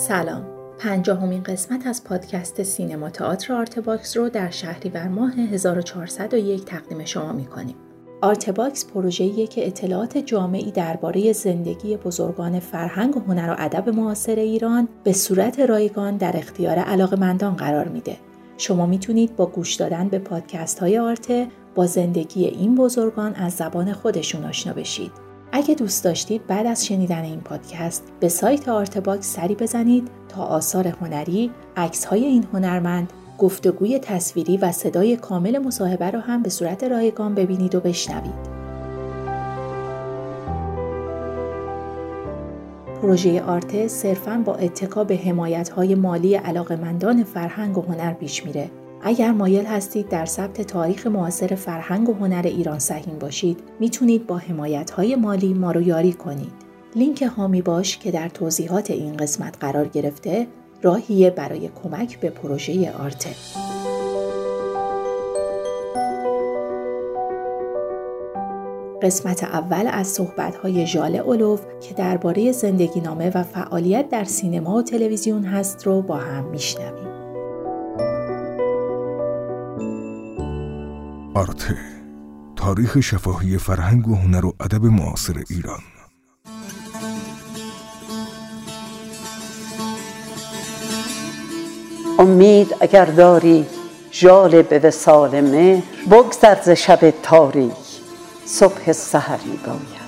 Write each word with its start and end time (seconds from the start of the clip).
سلام 0.00 0.44
پنجاهمین 0.78 1.42
قسمت 1.42 1.86
از 1.86 2.04
پادکست 2.04 2.62
سینما 2.62 3.10
تئاتر 3.10 3.54
آرتباکس 3.54 4.16
رو 4.16 4.28
در 4.28 4.50
شهریور 4.50 5.08
ماه 5.08 5.32
1401 5.32 6.64
تقدیم 6.64 7.04
شما 7.04 7.32
می‌کنیم. 7.32 7.76
آرتباکس 8.22 8.86
پروژه‌ایه 8.86 9.46
که 9.46 9.66
اطلاعات 9.66 10.18
جامعی 10.18 10.70
درباره 10.70 11.32
زندگی 11.32 11.96
بزرگان 11.96 12.60
فرهنگ 12.60 13.16
و 13.16 13.20
هنر 13.20 13.50
و 13.50 13.56
ادب 13.58 13.88
معاصر 13.88 14.34
ایران 14.34 14.88
به 15.04 15.12
صورت 15.12 15.60
رایگان 15.60 16.16
در 16.16 16.36
اختیار 16.36 16.78
علاقمندان 16.78 17.54
قرار 17.54 17.88
میده. 17.88 18.16
شما 18.58 18.86
می‌تونید 18.86 19.36
با 19.36 19.46
گوش 19.46 19.74
دادن 19.74 20.08
به 20.08 20.18
پادکست 20.18 20.78
های 20.78 20.98
آرتباکس 20.98 21.46
با 21.74 21.86
زندگی 21.86 22.44
این 22.44 22.74
بزرگان 22.74 23.34
از 23.34 23.52
زبان 23.52 23.92
خودشون 23.92 24.44
آشنا 24.44 24.72
بشید. 24.72 25.29
اگه 25.52 25.74
دوست 25.74 26.04
داشتید 26.04 26.46
بعد 26.46 26.66
از 26.66 26.86
شنیدن 26.86 27.22
این 27.22 27.40
پادکست 27.40 28.02
به 28.20 28.28
سایت 28.28 28.68
آرتباکس 28.68 29.34
سری 29.34 29.54
بزنید 29.54 30.08
تا 30.28 30.42
آثار 30.42 30.88
هنری، 30.88 31.50
عکس 31.76 32.04
های 32.04 32.24
این 32.24 32.44
هنرمند، 32.52 33.12
گفتگوی 33.38 33.98
تصویری 33.98 34.56
و 34.56 34.72
صدای 34.72 35.16
کامل 35.16 35.58
مصاحبه 35.58 36.10
رو 36.10 36.20
هم 36.20 36.42
به 36.42 36.50
صورت 36.50 36.84
رایگان 36.84 37.34
ببینید 37.34 37.74
و 37.74 37.80
بشنوید. 37.80 38.60
پروژه 43.02 43.42
آرته 43.42 43.88
صرفاً 43.88 44.42
با 44.44 44.54
اتکا 44.54 45.04
به 45.04 45.16
حمایت‌های 45.16 45.94
مالی 45.94 46.34
علاقمندان 46.34 47.24
فرهنگ 47.24 47.78
و 47.78 47.82
هنر 47.82 48.12
پیش 48.12 48.46
میره 48.46 48.70
اگر 49.02 49.32
مایل 49.32 49.66
هستید 49.66 50.08
در 50.08 50.24
ثبت 50.24 50.60
تاریخ 50.60 51.06
معاصر 51.06 51.54
فرهنگ 51.54 52.08
و 52.08 52.14
هنر 52.14 52.42
ایران 52.44 52.78
سهیم 52.78 53.18
باشید 53.18 53.60
می‌تونید 53.80 54.26
با 54.26 54.38
حمایت 54.38 54.90
های 54.90 55.16
مالی 55.16 55.54
ما 55.54 55.72
رو 55.72 55.82
یاری 55.82 56.12
کنید 56.12 56.52
لینک 56.96 57.22
هامی 57.22 57.62
باش 57.62 57.98
که 57.98 58.10
در 58.10 58.28
توضیحات 58.28 58.90
این 58.90 59.16
قسمت 59.16 59.56
قرار 59.60 59.88
گرفته 59.88 60.46
راهیه 60.82 61.30
برای 61.30 61.70
کمک 61.82 62.20
به 62.20 62.30
پروژه 62.30 62.92
آرته 62.92 63.30
قسمت 69.02 69.44
اول 69.44 69.88
از 69.92 70.06
صحبت‌های 70.06 70.86
ژاله 70.86 71.18
اولوف 71.18 71.60
که 71.80 71.94
درباره 71.94 72.52
زندگی 72.52 73.00
نامه 73.00 73.30
و 73.34 73.42
فعالیت 73.42 74.08
در 74.08 74.24
سینما 74.24 74.76
و 74.76 74.82
تلویزیون 74.82 75.44
هست 75.44 75.86
رو 75.86 76.02
با 76.02 76.16
هم 76.16 76.44
میشنویم. 76.44 77.09
آرته 81.40 81.76
تاریخ 82.56 83.00
شفاهی 83.00 83.58
فرهنگ 83.58 84.08
و 84.08 84.14
هنر 84.14 84.46
و 84.46 84.52
ادب 84.60 84.84
معاصر 84.84 85.42
ایران. 85.50 85.80
امید 92.18 92.74
اگر 92.80 93.04
داری 93.04 93.66
ژال 94.12 94.62
به 94.62 94.78
وسال 94.78 95.40
مهر 95.40 95.82
بگذر 96.10 96.62
ز 96.62 96.70
شب 96.70 97.10
تاریک 97.22 97.72
صبح 98.44 98.92
سحری 98.92 99.58
باید 99.66 99.99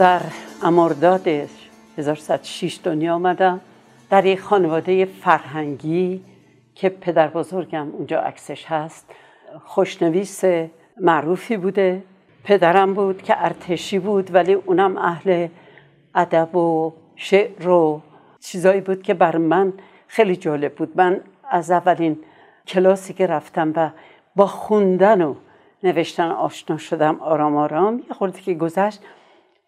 در 0.00 0.22
امرداد 0.62 1.28
1106 1.98 2.78
دنیا 2.84 3.14
آمدم 3.14 3.60
در 4.10 4.26
یک 4.26 4.40
خانواده 4.40 5.04
فرهنگی 5.04 6.24
که 6.74 6.88
پدر 6.88 7.28
بزرگم 7.28 7.88
اونجا 7.90 8.20
عکسش 8.20 8.64
هست. 8.66 9.06
خوشنویس 9.64 10.44
معروفی 11.00 11.56
بوده. 11.56 12.02
پدرم 12.44 12.94
بود 12.94 13.22
که 13.22 13.44
ارتشی 13.44 13.98
بود 13.98 14.34
ولی 14.34 14.52
اونم 14.52 14.96
اهل 14.96 15.48
ادب 16.14 16.56
و 16.56 16.92
شعر 17.16 17.68
و 17.68 18.02
چیزایی 18.40 18.80
بود 18.80 19.02
که 19.02 19.14
بر 19.14 19.36
من 19.36 19.72
خیلی 20.06 20.36
جالب 20.36 20.74
بود. 20.74 20.92
من 20.96 21.20
از 21.50 21.70
اولین 21.70 22.18
کلاسی 22.66 23.14
که 23.14 23.26
رفتم 23.26 23.72
و 23.76 23.90
با 24.36 24.46
خوندن 24.46 25.22
و 25.22 25.34
نوشتن 25.82 26.30
آشنا 26.30 26.78
شدم 26.78 27.20
آرام 27.20 27.56
آرام 27.56 27.98
یه 28.08 28.14
خورده 28.14 28.40
که 28.40 28.54
گذشت. 28.54 29.00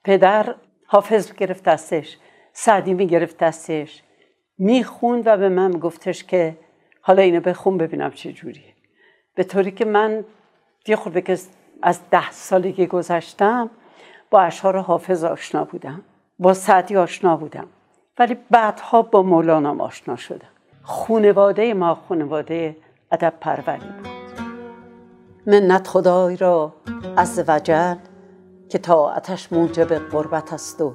پدر 0.04 0.54
حافظ 0.86 1.32
گرفت 1.32 1.64
دستش 1.64 2.18
سعدی 2.52 2.94
می 2.94 3.06
گرفت 3.06 3.38
دستش 3.38 4.02
می‌خوند 4.58 5.26
و 5.26 5.36
به 5.36 5.48
من 5.48 5.70
گفتش 5.70 6.24
که 6.24 6.56
حالا 7.00 7.22
اینو 7.22 7.40
بخون 7.40 7.78
ببینم 7.78 8.10
چه 8.10 8.32
جوریه. 8.32 8.74
به 9.34 9.44
طوری 9.44 9.70
که 9.70 9.84
من 9.84 10.24
یه 10.86 10.96
خورده 10.96 11.20
که 11.20 11.38
از 11.82 12.00
ده 12.10 12.30
سالی 12.30 12.72
که 12.72 12.86
گذشتم 12.86 13.70
با 14.30 14.40
اشعار 14.40 14.76
حافظ 14.76 15.24
آشنا 15.24 15.64
بودم 15.64 16.02
با 16.38 16.54
سعدی 16.54 16.96
آشنا 16.96 17.36
بودم. 17.36 17.66
ولی 18.18 18.36
بعدها 18.50 19.02
با 19.02 19.22
مولانا 19.22 19.84
آشنا 19.84 20.16
شدم. 20.16 20.48
خونواده 20.82 21.74
ما 21.74 21.94
خونواده 21.94 22.76
ادب 23.12 23.34
پروری 23.40 23.86
بود. 23.86 24.08
منت 25.46 25.88
خدای 25.88 26.36
را 26.36 26.74
از 27.16 27.44
وجل 27.48 27.94
که 28.72 28.78
طاعتش 28.78 29.52
موجب 29.52 29.94
قربت 29.94 30.52
است 30.52 30.80
و 30.80 30.94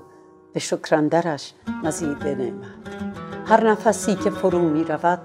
به 0.54 0.60
شکرندرش 0.60 1.54
مزید 1.84 2.28
نعمت. 2.28 2.68
هر 3.46 3.70
نفسی 3.70 4.16
که 4.16 4.30
فرو 4.30 4.60
می 4.60 4.84
رود 4.84 5.22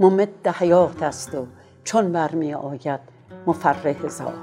ممد 0.00 0.48
حیات 0.48 1.02
است 1.02 1.34
و 1.34 1.46
چون 1.84 2.12
برمی 2.12 2.54
آید 2.54 3.00
مفرح 3.46 3.86
هزار 3.86 4.34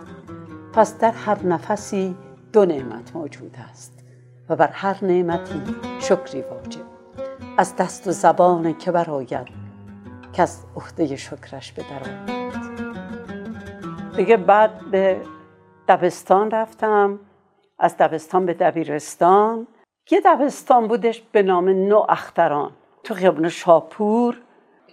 پس 0.73 0.97
در 0.97 1.11
هر 1.11 1.43
نفسی 1.43 2.15
دو 2.53 2.65
نعمت 2.65 3.15
موجود 3.15 3.55
است 3.71 3.93
و 4.49 4.55
بر 4.55 4.69
هر 4.71 5.05
نعمتی 5.05 5.61
شکری 5.99 6.41
واجب. 6.41 6.85
از 7.57 7.75
دست 7.75 8.07
و 8.07 8.11
زبان 8.11 8.77
که 8.77 8.91
براید 8.91 9.47
که 10.33 10.41
از 10.41 10.63
عهده 10.75 11.15
شکرش 11.15 11.71
به 11.71 11.83
دیگه 14.15 14.37
بعد 14.37 14.91
به 14.91 15.21
دبستان 15.87 16.51
رفتم. 16.51 17.19
از 17.79 17.97
دبستان 17.97 18.45
به 18.45 18.53
دبیرستان. 18.53 19.67
یه 20.11 20.21
دبستان 20.25 20.87
بودش 20.87 21.21
به 21.31 21.43
نام 21.43 21.69
نو 21.69 22.05
اختران. 22.09 22.71
تو 23.03 23.13
خیابون 23.13 23.49
شاپور. 23.49 24.37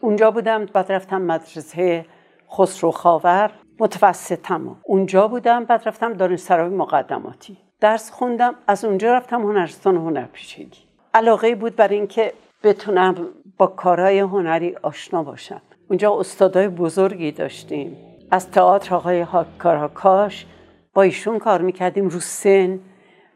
اونجا 0.00 0.30
بودم 0.30 0.64
بعد 0.64 0.92
رفتم 0.92 1.22
مدرسه 1.22 2.06
خسرو 2.50 2.90
خاور 2.90 3.50
متوسطم. 3.80 4.76
اونجا 4.82 5.28
بودم 5.28 5.64
بعد 5.64 5.82
رفتم 5.88 6.12
دانشسرای 6.12 6.68
مقدماتی. 6.68 7.56
درس 7.80 8.10
خوندم 8.10 8.54
از 8.66 8.84
اونجا 8.84 9.14
رفتم 9.14 9.42
هنرستان 9.42 9.96
هنر 9.96 10.24
پیشگی 10.24 10.82
علاقه 11.14 11.54
بود 11.54 11.76
برای 11.76 11.96
اینکه 11.96 12.32
بتونم 12.62 13.28
با 13.58 13.66
کارهای 13.66 14.18
هنری 14.18 14.76
آشنا 14.82 15.22
باشم. 15.22 15.62
اونجا 15.88 16.18
استادای 16.18 16.68
بزرگی 16.68 17.32
داشتیم. 17.32 17.96
از 18.30 18.50
تئاتر 18.50 18.94
آقای 18.94 19.26
کاراکاش 19.58 20.46
با 20.94 21.02
ایشون 21.02 21.38
کار 21.38 21.62
می‌کردیم 21.62 22.08
رو 22.08 22.20
سن 22.20 22.80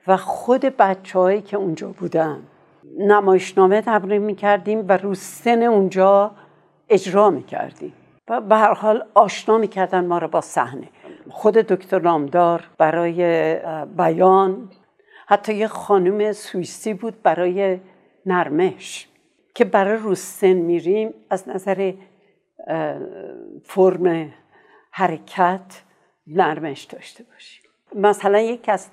و 0.06 0.16
خود 0.16 0.60
بچه 0.60 1.40
که 1.40 1.56
اونجا 1.56 1.88
بودن. 1.88 2.42
نمایشنامه 2.98 3.80
تمرین 3.80 4.22
می‌کردیم 4.22 4.84
و 4.88 4.96
رو 4.96 5.14
سن 5.14 5.62
اونجا 5.62 6.30
اجرا 6.88 7.30
می‌کردیم. 7.30 7.92
و 8.28 8.40
به 8.40 8.56
هر 8.56 8.74
حال 8.74 9.04
آشنا 9.14 9.58
می‌کردن 9.58 10.06
ما 10.06 10.18
رو 10.18 10.28
با 10.28 10.40
صحنه. 10.40 10.88
خود 11.30 11.54
دکتر 11.54 12.00
نامدار 12.00 12.70
برای 12.78 13.56
بیان 13.96 14.70
حتی 15.26 15.54
یه 15.54 15.68
خانم 15.68 16.32
سوئیسی 16.32 16.94
بود 16.94 17.22
برای 17.22 17.80
نرمش 18.26 19.08
که 19.54 19.64
برای 19.64 19.96
روسن 19.96 20.52
میریم 20.52 21.14
از 21.30 21.48
نظر 21.48 21.92
فرم 23.64 24.32
حرکت 24.90 25.82
نرمش 26.26 26.82
داشته 26.82 27.24
باشیم 27.24 27.62
مثلا 27.94 28.40
یکی 28.40 28.72
از 28.72 28.90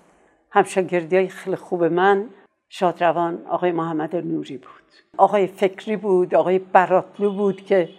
همشاگردی 0.51 1.15
های 1.15 1.27
خیلی 1.27 1.55
خوب 1.55 1.83
من 1.83 2.29
شادروان 2.69 3.47
آقای 3.47 3.71
محمد 3.71 4.15
نوری 4.15 4.57
بود. 4.57 4.67
آقای 5.17 5.47
فکری 5.47 5.97
بود 5.97 6.35
آقای 6.35 6.59
براتلو 6.59 7.33
بود 7.33 7.65
که 7.65 7.89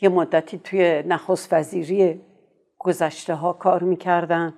یه 0.00 0.08
مدتی 0.08 0.58
توی 0.58 1.02
نخست 1.02 1.52
وزیری 1.52 2.20
گذشته 2.78 3.34
ها 3.34 3.52
کار 3.52 3.82
می‌کردن. 3.82 4.54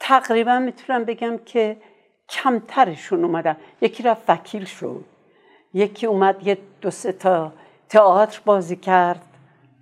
تقریبا 0.00 0.58
می‌تونم 0.58 1.04
بگم 1.04 1.38
که 1.38 1.76
کمترشون 2.28 3.24
اومدن. 3.24 3.56
یکی 3.80 4.02
رفت 4.02 4.30
وکیل 4.30 4.64
شد. 4.64 5.04
یکی 5.74 6.06
اومد 6.06 6.46
یه 6.46 6.58
دو 6.80 6.90
سه 6.90 7.12
تا 7.12 7.52
تئاتر 7.88 8.40
بازی 8.44 8.76
کرد. 8.76 9.22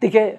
دیگه 0.01 0.39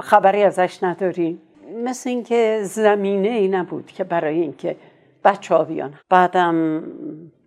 خبری 0.00 0.42
ازش 0.42 0.82
نداریم. 0.82 1.42
مثل 1.82 2.10
اینکه 2.10 2.60
زمینه 2.62 3.28
ای 3.28 3.48
نبود 3.48 3.86
که 3.86 4.04
برای 4.04 4.40
اینکه 4.40 4.76
بچه 5.24 5.54
ها 5.54 5.64
بیان. 5.64 5.94
بعدم 6.08 6.82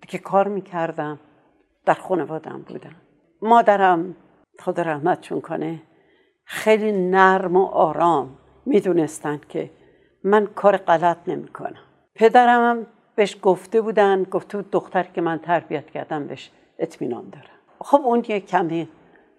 که 0.08 0.18
کار 0.18 0.48
می‌کردم 0.48 1.20
در 1.86 1.94
خانوادم 1.94 2.66
بودن 2.68 2.96
مادرم 3.42 4.16
خدا 4.60 4.84
رحمتشون 4.84 5.42
کنه 5.42 5.82
خیلی 6.46 6.92
نرم 6.92 7.56
و 7.56 7.66
آرام 7.66 8.38
می‌دونستن 8.66 9.42
که 9.50 9.70
من 10.24 10.46
کار 10.46 10.78
غلط 10.78 11.18
نمی‌کنم. 11.28 11.82
پدرم 12.16 12.62
هم 12.70 12.88
بهش 13.16 13.38
گفته 13.42 13.82
بودن 13.82 14.24
گفته 14.24 14.58
بود 14.58 14.72
دختر 14.72 15.04
که 15.04 15.22
من 15.22 15.38
تربیت 15.40 15.92
کردم 15.92 16.28
بهش 16.28 16.52
اطمینان 16.80 17.30
دارم 17.30 17.56
خب 17.80 18.02
اون 18.06 18.26
یه 18.28 18.40
کمی 18.40 18.88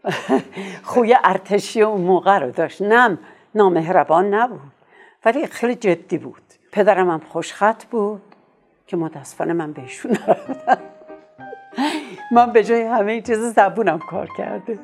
خوی 0.91 1.17
ارتشی 1.25 1.83
اون 1.83 2.01
موقع 2.01 2.39
رو 2.39 2.51
داشت. 2.51 2.83
نم 2.83 3.19
نامهربان 3.55 4.35
نبود. 4.35 4.75
ولی 5.26 5.46
خیلی 5.46 5.75
جدی 5.75 6.19
بود. 6.19 6.43
پدرم 6.73 7.11
هم 7.11 7.20
خوشخط 7.20 7.84
بود 7.84 8.23
که 8.87 8.96
متاسفانه 8.96 9.52
من 9.52 9.73
بهشون 9.73 10.11
نرفتم 10.11 10.78
من 12.32 12.52
به 12.52 12.64
جای 12.64 12.82
همه 12.82 13.20
چیز 13.20 13.38
زبونم 13.38 13.99
کار 13.99 14.28
کرده. 14.38 14.78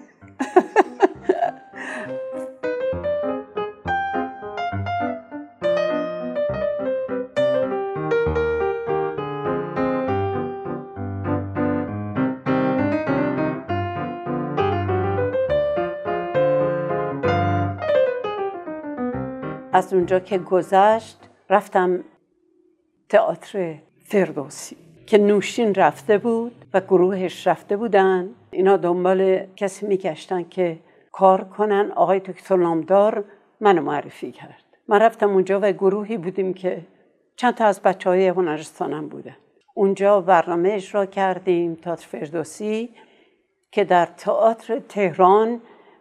از 19.73 19.95
اونجا 19.95 20.21
که 20.21 20.39
گذشت 20.39 21.19
رفتم 21.51 22.05
تئاتر 23.09 23.75
فردوسی 24.05 24.77
که 25.07 25.19
نوشین 25.19 25.75
رفته 25.75 26.19
بود 26.19 26.65
و 26.75 26.81
گروهش 26.81 27.47
رفته 27.47 27.77
بودن. 27.77 28.31
اینا 28.51 28.77
دنبال 28.77 29.47
کسی 29.57 29.87
میگشتن 29.87 30.43
که 30.43 30.79
کار 31.13 31.45
کنن. 31.45 31.93
آقای 31.97 32.19
دکتر 32.19 32.57
نامدار 32.57 33.25
منو 33.61 33.83
معرفی 33.83 34.33
کرد. 34.33 34.65
من 34.89 34.99
رفتم 35.01 35.31
اونجا 35.31 35.61
و 35.63 35.73
گروهی 35.73 36.19
بودیم 36.19 36.55
که 36.55 36.83
چند 37.37 37.55
تا 37.55 37.65
از 37.65 37.81
بچه 37.81 38.11
های 38.11 38.29
هنرستانم 38.29 39.09
بودن. 39.09 39.37
اونجا 39.75 40.21
برنامه 40.21 40.71
اجرا 40.73 41.07
کردیم 41.07 41.75
تئاتر 41.75 42.07
فردوسی 42.07 42.91
که 43.71 43.85
در 43.85 44.07
تئاتر 44.07 44.79
تهران 44.79 45.61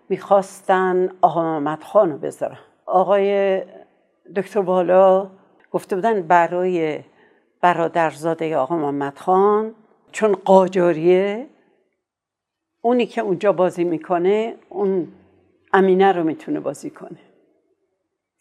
می‌خواستن 0.09 1.09
آقا 1.21 1.43
محمد 1.43 1.83
خان 1.83 2.11
رو 2.11 2.17
بذارن. 2.17 2.57
آقای 2.91 3.61
دکتر 4.35 4.61
بالا 4.61 5.29
گفته 5.71 5.95
بودن 5.95 6.21
برای 6.21 6.99
برادرزاده 7.61 8.57
آقا 8.57 8.75
محمد 8.77 9.17
خان 9.17 9.75
چون 10.11 10.35
قاجاریه 10.35 11.47
اونی 12.81 13.05
که 13.05 13.21
اونجا 13.21 13.51
بازی 13.51 13.83
می‌کنه 13.83 14.55
اون 14.69 15.07
امینه 15.73 16.11
رو 16.11 16.23
می‌تونه 16.23 16.59
بازی 16.59 16.89
کنه. 16.89 17.19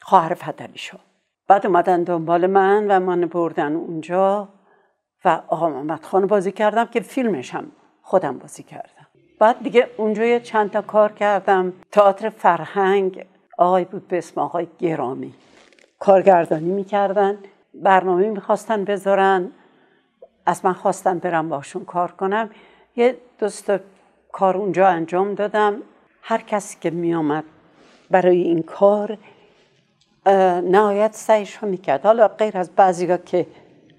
خواهر 0.02 0.34
فتلی 0.34 0.78
شد 0.78 1.00
بعد 1.48 1.66
اومدن 1.66 2.02
دنبال 2.02 2.46
من 2.46 2.86
و 2.90 3.00
من 3.00 3.20
بردن 3.20 3.76
اونجا 3.76 4.48
و 5.24 5.42
آقا 5.48 5.68
محمد 5.68 6.04
خان 6.04 6.26
بازی 6.26 6.52
کردم 6.52 6.84
که 6.84 7.00
فیلمش 7.00 7.54
هم 7.54 7.72
خودم 8.02 8.38
بازی 8.38 8.62
کردم. 8.62 9.06
بعد 9.38 9.62
دیگه 9.62 9.90
اونجا 9.96 10.38
چند 10.38 10.70
تا 10.70 10.82
کار 10.82 11.12
کردم. 11.12 11.72
تئاتر 11.92 12.28
فرهنگ 12.28 13.26
آقای 13.60 13.84
بود 13.84 14.08
به 14.08 14.18
اسم 14.18 14.40
آقای 14.40 14.68
گرامی. 14.78 15.34
کارگردانی 15.98 16.70
می‌کردن 16.70 17.38
برنامه 17.74 18.28
می‌خواستن 18.28 18.84
بذارن. 18.84 19.50
از 20.46 20.64
من 20.64 20.72
خواستن 20.72 21.18
برم 21.18 21.48
باشون 21.48 21.84
کار 21.84 22.10
کنم. 22.10 22.50
یه 22.96 23.16
دوست 23.38 23.72
کار 24.32 24.56
اونجا 24.56 24.88
انجام 24.88 25.34
دادم. 25.34 25.76
هر 26.22 26.40
کسی 26.40 26.76
که 26.80 26.90
میامد 26.90 27.44
برای 28.10 28.42
این 28.42 28.62
کار 28.62 29.18
نهایت 30.64 31.14
سعیش 31.14 31.56
رو 31.56 31.68
می‌کرد. 31.68 32.06
حالا 32.06 32.28
غیر 32.28 32.58
از 32.58 32.70
بعضی 32.70 33.18
که 33.18 33.46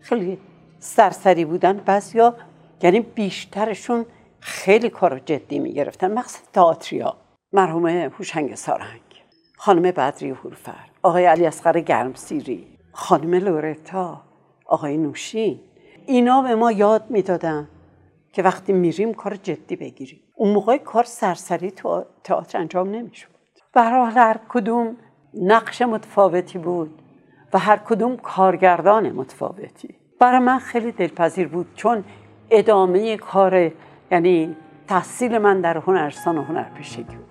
خیلی 0.02 0.38
سرسری 0.80 1.46
بودن 1.46 1.74
بعضی 1.74 2.22
یعنی 2.81 3.00
بیشترشون 3.00 4.06
خیلی 4.40 4.90
کار 4.90 5.19
جدی 5.19 5.60
می‌گرفتن. 5.60 6.12
مقصد 6.12 6.44
تئاتریا 6.54 7.16
مرحوم 7.54 7.86
هوشنگ 7.88 8.56
سارنگ. 8.56 9.02
خانم 9.63 9.81
بدری 9.81 10.30
هورفر 10.30 10.86
آقای 11.04 11.25
علی 11.25 11.46
اصغر 11.46 11.80
گرمسیری 11.80 12.68
خانم 12.92 13.34
لورتا 13.34 14.22
آقای 14.66 14.98
نوشین. 14.98 15.60
اینا 16.06 16.42
به 16.42 16.56
ما 16.56 16.72
یاد 16.72 17.06
می‌دادن 17.10 17.68
که 18.34 18.44
وقتی 18.44 18.74
میریم 18.74 19.13
کار 19.13 19.36
جدی 19.36 19.75
بگیریم. 19.75 20.19
اون 20.36 20.54
موقع 20.54 20.78
کار 20.78 21.04
سرسری 21.04 21.72
تو 21.72 22.06
تئاتر 22.24 22.58
انجام 22.58 22.90
نمی‌شد. 22.90 23.28
به 23.74 23.81
هر 23.81 24.40
کدوم 24.50 24.98
نقش 25.34 25.81
متفاوتی 25.81 26.58
بود 26.58 27.02
و 27.54 27.60
هر 27.60 27.78
کدوم 27.78 28.18
کارگردان 28.18 29.12
متفاوتی. 29.12 29.96
برای 30.19 30.40
من 30.40 30.60
خیلی 30.60 30.92
دلپذیر 30.92 31.48
بود 31.48 31.68
چون 31.75 32.04
ادامه 32.50 33.18
کار 33.18 33.72
یعنی 34.12 34.56
تحصیل 34.88 35.38
من 35.38 35.62
در 35.62 35.78
هنرستان 35.78 36.38
و 36.38 36.42
هنرپیشگی 36.42 37.16
بود. 37.16 37.31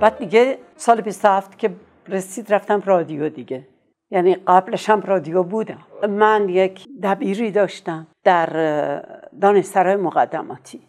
بعد 0.00 0.18
دیگه 0.18 0.58
سال 0.76 1.00
27 1.00 1.58
که 1.58 1.70
رسید 2.08 2.54
رفتم 2.54 2.82
رادیو 2.84 3.28
دیگه. 3.28 3.66
یعنی 4.10 4.34
قبلش 4.34 4.90
هم 4.90 5.00
رادیو 5.00 5.42
بودم. 5.42 5.78
من 6.08 6.48
یک 6.48 6.88
دبیری 7.02 7.50
داشتم 7.50 8.06
در 8.24 8.46
دانشسرای 9.40 9.96
مقدماتی. 9.96 10.80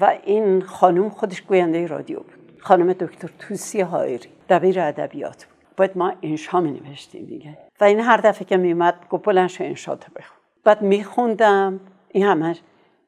و 0.00 0.18
این 0.24 0.62
خانم 0.62 1.08
خودش 1.08 1.42
گوینده 1.42 1.86
رادیو 1.86 2.16
بود. 2.16 2.58
خانم 2.60 2.92
دکتر 2.92 3.28
توسی 3.38 3.80
هایری 3.80 4.28
دبیر 4.48 4.80
ادبیات 4.80 5.44
بود. 5.44 5.76
باید 5.76 5.98
ما 5.98 6.12
انشا 6.22 6.60
می 6.60 6.70
نوشتیم 6.70 7.24
دیگه. 7.26 7.58
و 7.80 7.84
این 7.84 8.00
هر 8.00 8.16
دفعه 8.16 8.44
که 8.44 8.56
می 8.56 8.72
اومد 8.72 8.94
گفت 9.10 9.24
بلند 9.24 9.48
شو 9.48 9.64
انشا 9.64 9.94
بخون. 9.94 10.38
بعد 10.64 10.82
میخوندم 10.82 11.80
این 12.08 12.24
همش. 12.24 12.60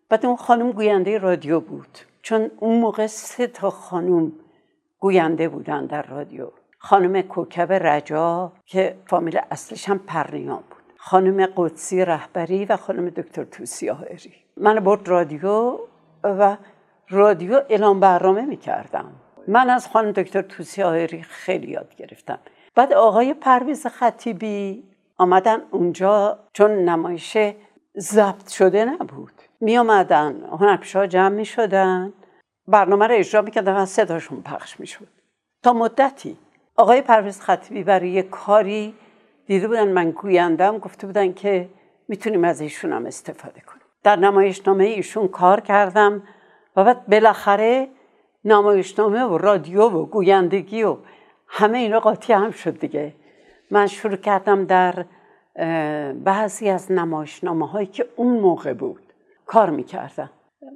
بعد 0.09 0.27
اون 0.27 0.37
خانم 0.37 0.73
گوینده 0.73 1.19
رادیو 1.19 1.61
بود. 1.61 1.99
چون 2.23 2.51
اون 2.61 2.81
موقع 2.81 3.07
سه 3.07 3.47
تا 3.47 3.71
خانم 3.71 4.33
گوینده 5.01 5.49
بودن 5.49 5.87
در 5.87 6.03
رادیو. 6.03 6.51
خانم 6.79 7.23
کوکب 7.23 7.73
رجا 7.73 8.53
که 8.67 8.97
فامیل 9.07 9.41
اصلش 9.51 9.89
هم 9.89 9.99
پرنیان 9.99 10.57
بود. 10.71 10.83
خانم 10.97 11.49
قدسی 11.57 12.05
رهبری 12.05 12.65
و 12.65 12.77
خانم 12.77 13.09
دکتر 13.09 13.45
توسی 13.45 13.91
آهری. 13.91 14.33
من 14.57 14.81
برد 14.81 15.09
رادیو 15.09 15.79
و 16.25 16.57
رادیو 17.09 17.63
اعلام 17.69 18.01
برنامه 18.01 18.43
می 18.43 18.57
کردم 18.57 19.13
من 19.49 19.71
از 19.71 19.89
خانم 19.89 20.13
دکتر 20.13 20.43
توسی 20.43 20.83
آهری 20.83 21.23
خیلی 21.23 21.71
یاد 21.71 21.95
گرفتم. 21.95 22.39
بعد 22.75 22.93
آقای 22.93 23.35
پرویز 23.35 23.87
خطیبی 23.87 24.85
آمدن 25.19 25.63
اونجا 25.71 26.39
چون 26.53 26.71
نمایش 26.71 27.39
ضبط 27.99 28.49
شده 28.49 28.85
نبود. 28.85 29.33
می 29.61 29.79
آمدن 29.79 30.41
هنرپیشه 30.51 31.09
جمع 31.09 31.35
می 31.35 31.45
شدن 31.45 32.13
برنامه 32.71 33.07
رو 33.07 33.15
اجرا 33.15 33.43
می‌کردن 33.43 33.77
و 33.77 33.87
صداشون 33.87 34.43
پخش 34.43 34.81
می‌شد. 34.81 35.09
تا 35.63 35.73
مدتی 35.73 36.39
آقای 36.77 37.03
پرویز 37.03 37.41
خطیبی 37.41 37.85
برای 37.85 38.11
یه 38.11 38.23
کاری 38.23 38.95
دیده 39.47 39.69
بودن 39.69 39.89
من 39.89 40.11
گویندم 40.11 40.79
گفته 40.79 41.07
بودن 41.07 41.33
که 41.33 41.69
می‌تونیم 42.09 42.45
از 42.45 42.61
ایشون 42.61 42.93
هم 42.93 43.07
استفاده 43.07 43.61
کنیم. 43.61 43.83
در 44.03 44.17
نمایشنامه 44.17 44.85
ایشون 44.85 45.29
کار 45.29 45.61
کردم 45.61 46.23
و 46.77 46.85
بعد 46.85 47.07
بالاخره 47.07 47.89
نمایشنامه 48.45 49.25
و 49.25 49.39
رادیو 49.39 49.83
و 49.83 50.07
گویندگی 50.07 50.83
و 50.83 50.97
همه 51.47 51.79
اینا 51.79 52.01
قاطی 52.01 52.33
هم 52.33 52.51
شد 52.51 52.79
دیگه. 52.79 53.15
من 53.71 53.87
شروع 53.87 54.17
کردم 54.17 54.65
در 54.65 55.05
بعضی 56.15 56.69
از 56.69 56.93
نمایشنامه 56.93 57.69
هایی 57.69 57.87
که 57.87 58.07
اون 58.17 58.41
موقع 58.41 58.73
بود 58.73 59.03
کار 59.47 59.71
می‌کردم. 59.71 60.31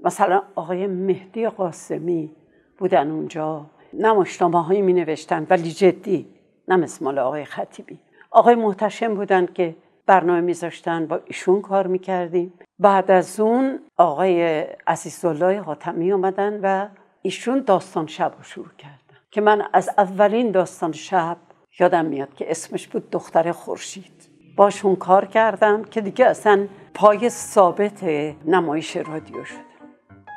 مثلا 0.05 0.43
آقای 0.55 0.87
مهدی 0.87 1.49
قاسمی 1.49 2.31
بودن 2.79 3.11
اونجا 3.11 3.67
نماشنامه 3.93 4.65
هایی 4.65 4.83
می 4.83 4.93
نوشتن 4.93 5.47
ولی 5.51 5.71
جدی 5.71 6.27
نه 6.69 6.77
مثل 6.77 7.19
آقای 7.19 7.45
خطیبی. 7.45 7.99
آقای 8.31 8.55
محتشم 8.55 9.15
بودن 9.15 9.47
که 9.47 9.77
برنامه 10.07 10.41
میذاشتن 10.41 11.07
با 11.07 11.21
ایشون 11.25 11.63
کار 11.63 11.87
می‌کردیم. 11.87 12.53
بعد 12.79 13.11
از 13.11 13.41
اون 13.41 13.81
آقای 13.97 14.61
عزیزالله 14.87 15.61
حاتمی 15.61 16.13
اومدن 16.13 16.61
و 16.63 16.89
ایشون 17.23 17.61
داستان 17.67 18.07
شب 18.07 18.33
رو 18.39 18.43
شروع 18.43 18.75
کردن. 18.79 18.95
که 19.31 19.41
من 19.41 19.63
از 19.73 19.91
اولین 19.99 20.51
داستان 20.51 20.93
شب 20.93 21.37
یادم 21.81 22.05
میاد 22.05 22.35
که 22.35 22.51
اسمش 22.51 22.89
بود 22.89 23.11
دختر 23.11 23.53
خورشید. 23.53 24.29
باشون 24.57 24.97
کار 24.97 25.25
کردم 25.25 25.85
که 25.85 26.01
دیگه 26.01 26.27
اصلا 26.27 26.69
پای 26.95 27.29
ثابت 27.29 28.05
نمایش 28.45 28.97
رادیو 28.97 29.45
شد 29.45 29.74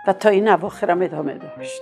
و 0.07 0.13
تا 0.13 0.29
این 0.29 0.47
اواخرم 0.47 1.01
ادامه 1.01 1.33
داشت. 1.33 1.81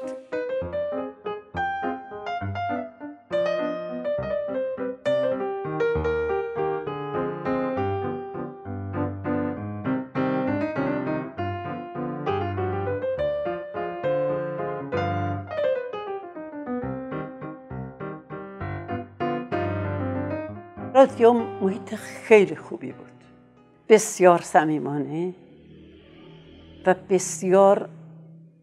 رادیو 20.96 21.34
محیط 21.34 21.96
خیلی 21.96 22.56
خوبی 22.56 22.92
بود. 22.92 23.06
بسیار 23.90 24.42
صمیمانه 24.42 25.34
و 26.86 26.96
بسیار 27.10 27.90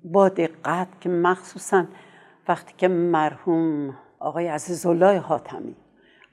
با 0.04 0.28
دقت 0.28 0.88
که 1.00 1.08
مخصوصا 1.08 1.84
وقتی 2.48 2.74
که 2.76 2.88
مرحوم 2.88 3.98
آقای 4.18 4.48
عزیزالله 4.48 5.18
حاتمی 5.18 5.76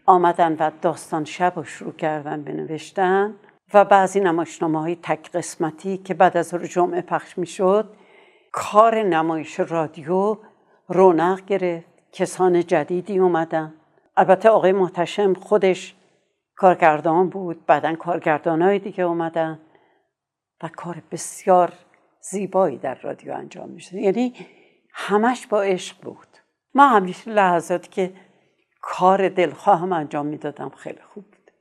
آمدن 0.05 0.55
و 0.59 0.71
داستان 0.81 1.25
شب 1.25 1.53
رو 1.55 1.63
شروع 1.63 1.93
کردن 1.93 2.43
بنوشتن 2.43 3.35
و 3.73 3.85
بعضی 3.85 4.19
نمایشنامه 4.19 4.79
های 4.79 4.95
تک 4.95 5.31
قسمتی 5.31 5.97
که 5.97 6.13
بعد 6.13 6.37
از 6.37 6.53
رو 6.53 6.67
جمعه 6.67 7.01
پخش 7.01 7.37
می 7.37 7.47
شد 7.47 7.89
کار 8.51 9.03
نمایش 9.03 9.59
رادیو 9.59 10.37
رونق 10.87 11.45
گرفت 11.45 11.87
کسان 12.11 12.65
جدیدی 12.65 13.19
اومدن. 13.19 13.73
البته 14.17 14.49
آقای 14.49 14.71
محتشم 14.71 15.33
خودش 15.33 15.95
کارگردان 16.55 17.29
بود 17.29 17.65
بعدا 17.65 17.95
کارگردان 17.95 18.61
های 18.61 18.79
دیگه 18.79 19.03
اومدن 19.03 19.59
و 20.63 20.69
کار 20.75 21.03
بسیار 21.11 21.73
زیبایی 22.31 22.77
در 22.77 22.95
رادیو 22.95 23.33
انجام 23.33 23.69
می‌شد. 23.69 23.93
یعنی 23.93 24.33
همش 24.91 25.47
با 25.47 25.61
عشق 25.61 26.01
بود. 26.01 26.27
ما 26.75 26.87
همیشه 26.87 27.31
لحظات 27.31 27.91
که 27.91 28.13
کار 28.81 29.29
دلخواهم 29.29 29.93
انجام 29.93 30.25
می‌دادم 30.25 30.69
خیلی 30.69 31.01
خوب 31.13 31.23
بود. 31.23 31.51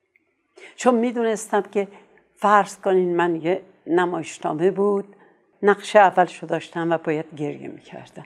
چون 0.77 0.95
می‌دونستم 0.95 1.63
که 1.63 1.89
فرض 2.37 2.77
کنین 2.77 3.17
من 3.17 3.37
یه 3.37 3.63
نمایشنامه 3.87 4.71
بود 4.71 5.17
نقش 5.63 5.97
اولشو 5.97 6.47
داشتم 6.47 6.91
و 6.91 6.99
باید 6.99 7.35
گریه 7.37 7.69
می‌کردم. 7.69 8.25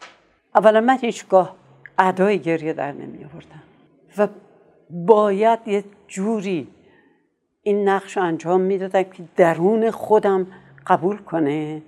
اولا 0.55 0.81
من 0.81 0.99
هیچگاه 0.99 1.57
ادای 1.99 2.39
گریه 2.39 2.73
در 2.73 2.93
نمی 2.93 3.25
آوردم 3.25 3.63
و 4.19 4.29
باید 4.91 5.59
یه 5.67 5.85
جوری 6.09 6.69
این 7.63 7.89
نقش 7.89 8.17
رو 8.17 8.23
انجام 8.23 8.61
می‌دادم 8.61 9.03
که 9.03 9.23
درون 9.37 9.91
خودم 9.91 10.47
قبول 10.87 11.17
کنه. 11.17 11.83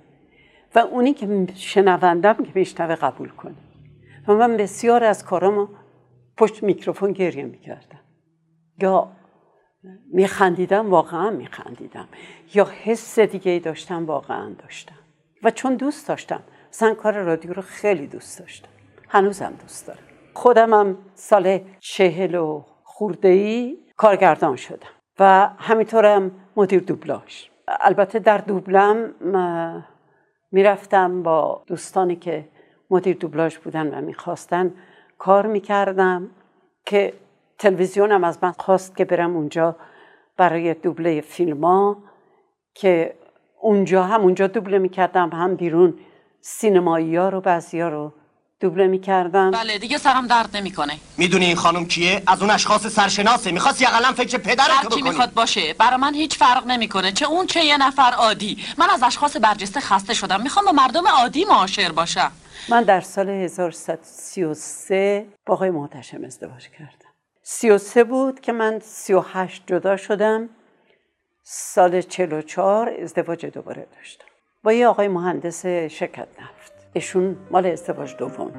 و 0.75 0.79
اونی 0.79 1.13
که 1.13 1.47
شنوندم 1.55 2.33
که 2.33 2.51
میشنوه 2.55 2.95
قبول 2.95 3.29
کنه. 3.29 3.55
و 4.27 4.33
من 4.33 4.57
بسیار 4.57 5.03
از 5.03 5.25
کارامو 5.25 5.67
پشت 6.37 6.63
میکروفون 6.63 7.11
گریه 7.11 7.45
می‌کردم. 7.45 7.99
یا 8.81 9.11
میخندیدم 10.13 10.89
واقعا 10.89 11.29
میخندیدم. 11.29 12.07
یا 12.53 12.67
حس 12.83 13.19
دیگه 13.19 13.51
ای 13.51 13.59
داشتم 13.59 14.05
واقعا 14.05 14.53
داشتم. 14.59 14.95
و 15.43 15.51
چون 15.51 15.75
دوست 15.75 16.07
داشتم 16.07 16.43
مثلا 16.69 16.93
کار 16.93 17.13
رادیو 17.13 17.53
رو 17.53 17.61
خیلی 17.61 18.07
دوست 18.07 18.39
داشتم. 18.39 18.69
هنوزم 19.09 19.53
دوست 19.61 19.87
دارم. 19.87 19.99
خودمم 20.33 20.97
سال 21.13 21.59
چهل 21.79 22.35
و 22.35 22.63
خورده 22.83 23.27
ای 23.27 23.77
کارگردان 23.97 24.55
شدم. 24.55 24.89
و 25.19 25.49
همینطورم 25.57 26.31
مدیر 26.55 26.79
دوبلاژ. 26.79 27.43
البته 27.67 28.19
در 28.19 28.37
دوبلم 28.37 29.13
می‌رفتم 30.55 31.23
با 31.23 31.61
دوستانی 31.67 32.15
که 32.15 32.45
مدیر 32.89 33.17
دوبلاژ 33.17 33.57
بودن 33.57 33.87
و 33.93 34.01
می‌خواستن 34.01 34.73
کار 35.17 35.47
می‌کردم 35.47 36.29
که 36.85 37.13
تلویزیونم 37.57 38.23
از 38.23 38.39
من 38.41 38.51
خواست 38.51 38.97
که 38.97 39.05
برم 39.05 39.35
اونجا 39.35 39.75
برای 40.37 40.73
دوبله 40.73 41.21
فیلم 41.21 41.65
ها 41.65 41.97
که 42.73 43.13
اونجا 43.61 44.03
هم 44.03 44.21
اونجا 44.21 44.47
دوبله 44.47 44.77
می‌کردم 44.77 45.29
هم 45.29 45.55
بیرون 45.55 45.93
سینمایی 46.41 47.15
ها 47.15 47.29
رو 47.29 47.41
بعضی 47.41 47.79
ها 47.79 47.89
رو 47.89 48.13
دوبله 48.59 48.87
می‌کردم. 48.87 49.51
بله 49.51 49.77
دیگه 49.77 49.97
سرم 49.97 50.27
درد 50.27 50.57
نمی‌کنه. 50.57 50.93
می‌دونی 51.17 51.45
این 51.45 51.55
خانم 51.55 51.85
کیه؟ 51.85 52.23
از 52.27 52.41
اون 52.41 52.51
اشخاص 52.51 52.87
سرشناسه. 52.87 53.51
می‌خواست 53.51 53.81
یه 53.81 53.87
قلم 53.87 54.13
فکر 54.13 54.37
پدرت 54.37 54.85
بکنی. 54.85 55.01
می‌خواد 55.01 55.33
باشه. 55.33 55.73
برا 55.73 55.97
من 55.97 56.13
هیچ 56.13 56.37
فرق 56.37 56.67
نمی‌کنه. 56.67 57.11
چه 57.11 57.25
اون 57.25 57.45
چه 57.45 57.65
یه 57.65 57.77
نفر 57.77 58.11
عادی. 58.11 58.65
من 58.77 58.89
از 58.89 59.03
اشخاص 59.03 59.37
برجسته 59.41 59.79
خسته 59.79 60.13
شدم. 60.13 60.41
می‌خوام 60.41 60.65
با 60.65 60.71
مردم 60.71 61.07
عادی 61.07 61.45
معاشر 61.45 61.91
باشم. 61.91 62.31
من 62.69 62.83
در 62.83 63.01
سال 63.01 63.29
1333 63.29 65.25
با 65.45 65.53
آقای 65.53 65.69
محتشم 65.69 66.23
ازدواج 66.25 66.67
کردم. 66.69 67.09
33 67.43 68.03
بود 68.03 68.39
که 68.39 68.51
من 68.51 68.79
38 68.83 69.63
جدا 69.67 69.97
شدم. 69.97 70.49
سال 71.43 72.01
44 72.01 72.93
ازدواج 73.03 73.45
دوباره 73.45 73.87
داشتم. 73.97 74.25
با 74.63 74.73
یه 74.73 74.87
آقای 74.87 75.07
مهندس 75.07 75.65
شرکت 75.65 76.27
نفت. 76.41 76.74
ایشون 76.95 77.37
مال 77.51 77.65
ازدواج 77.65 78.15
دوم. 78.17 78.51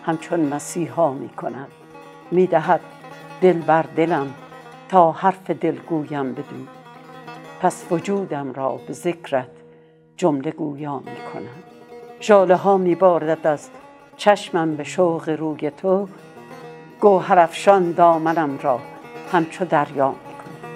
همچون 0.07 0.41
مسیحا 0.41 1.13
می 1.13 1.29
کند. 1.29 1.69
می 2.31 2.47
دهد 2.47 2.81
دل 3.41 3.61
بر 3.61 3.85
دلم 3.97 4.35
تا 4.89 5.13
حرف 5.13 5.51
دلگویم 5.51 6.33
بدو. 6.33 6.43
پس 7.61 7.87
وجودم 7.91 8.53
را 8.53 8.81
به 8.87 8.93
ذکرت 8.93 9.51
جمله 10.17 10.51
گویا 10.51 10.99
می 10.99 11.33
کند. 11.33 11.65
ژاله 12.21 12.57
ها 12.57 12.77
می 12.77 12.95
باردد 12.95 13.47
از 13.47 13.71
چشمم 14.17 14.77
به 14.77 14.85
شوق 14.85 15.29
روی 15.29 15.71
تو 15.71 16.09
گوهرافشان 17.01 17.93
دامنم 17.93 18.59
را 18.63 18.81
همچو 19.33 19.65
دریا 19.65 20.09
می 20.09 20.35
کند 20.35 20.75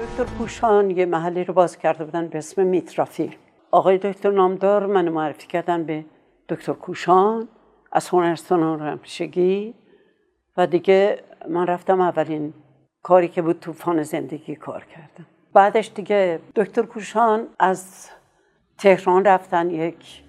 دکتر 0.00 0.24
پوشان 0.24 0.90
یه 0.90 1.06
محلی 1.06 1.44
رو 1.44 1.54
باز 1.54 1.78
کرده 1.78 2.04
بودن 2.04 2.28
به 2.28 2.38
اسم 2.38 2.66
میترافیل 2.66 3.36
آقای 3.70 3.98
دکتر 3.98 4.30
نامدار 4.30 4.86
من 4.86 5.08
معرفی 5.08 5.46
کردن 5.46 5.84
به 5.84 6.04
دکتر 6.48 6.72
کوشان 6.72 7.48
از 7.92 8.08
هنرستان 8.08 8.80
رمشگی 8.80 9.74
و 10.56 10.66
دیگه 10.66 11.22
من 11.48 11.66
رفتم 11.66 12.00
اولین 12.00 12.54
کاری 13.02 13.28
که 13.28 13.42
بود 13.42 13.60
طوفان 13.60 14.02
زندگی 14.02 14.56
کار 14.56 14.84
کردم. 14.84 15.26
بعدش 15.52 15.90
دیگه 15.94 16.40
دکتر 16.56 16.82
کوشان 16.82 17.46
از 17.58 18.10
تهران 18.80 19.24
رفتن 19.24 19.70
یک 19.70 20.22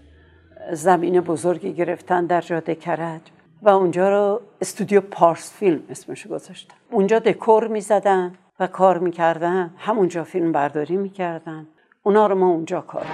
زمین 0.72 1.22
بزرگی 1.22 1.74
گرفتن 1.74 2.26
در 2.26 2.42
جاده 2.42 2.76
کرج 2.76 3.22
و 3.62 3.70
اونجا 3.70 4.10
رو 4.10 4.42
استودیو 4.62 5.02
پارس 5.02 5.54
فیلم 5.54 5.84
اسمش 5.90 6.28
گذاشتن. 6.28 6.76
اونجا 6.90 7.20
دکور 7.20 7.68
می‌زدن 7.68 8.34
و 8.60 8.68
کار 8.68 8.98
می‌کردن. 8.98 9.74
همونجا 9.78 10.24
فیلم 10.24 10.52
برداری 10.52 10.98
می‌کردن. 10.98 11.68
اونا 12.04 12.28
رو 12.28 12.36
ما 12.36 12.48
اونجا 12.48 12.82
کار 12.82 13.06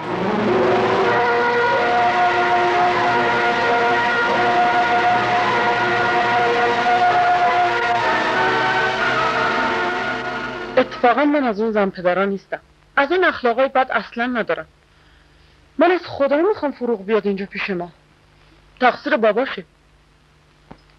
اتفاقا 10.76 11.24
من 11.24 11.44
از 11.44 11.60
اون 11.60 11.72
زن 11.72 11.90
پدرا 11.90 12.24
نیستم. 12.24 12.60
از 12.96 13.12
این 13.12 13.24
اخلاقای 13.24 13.68
بد 13.68 13.86
اصلا 13.90 14.26
ندارم. 14.26 14.66
من 15.78 15.90
از 15.90 16.00
خدا 16.06 16.36
می‌خوام 16.36 16.72
فروغ 16.72 17.04
بیاد 17.04 17.26
اینجا 17.26 17.46
پیش 17.46 17.70
ما. 17.70 17.92
تقصیر 18.80 19.16
باباشه. 19.16 19.64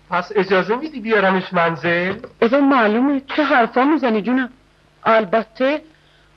پس 0.09 0.31
اجازه 0.35 0.75
میدی 0.75 0.99
بیارمش 0.99 1.53
منزل؟ 1.53 2.19
اذا 2.41 2.59
معلومه 2.59 3.21
چه 3.35 3.43
حرفا 3.43 3.83
می‌زنی 3.83 4.21
جونم. 4.21 4.49
البته 5.03 5.81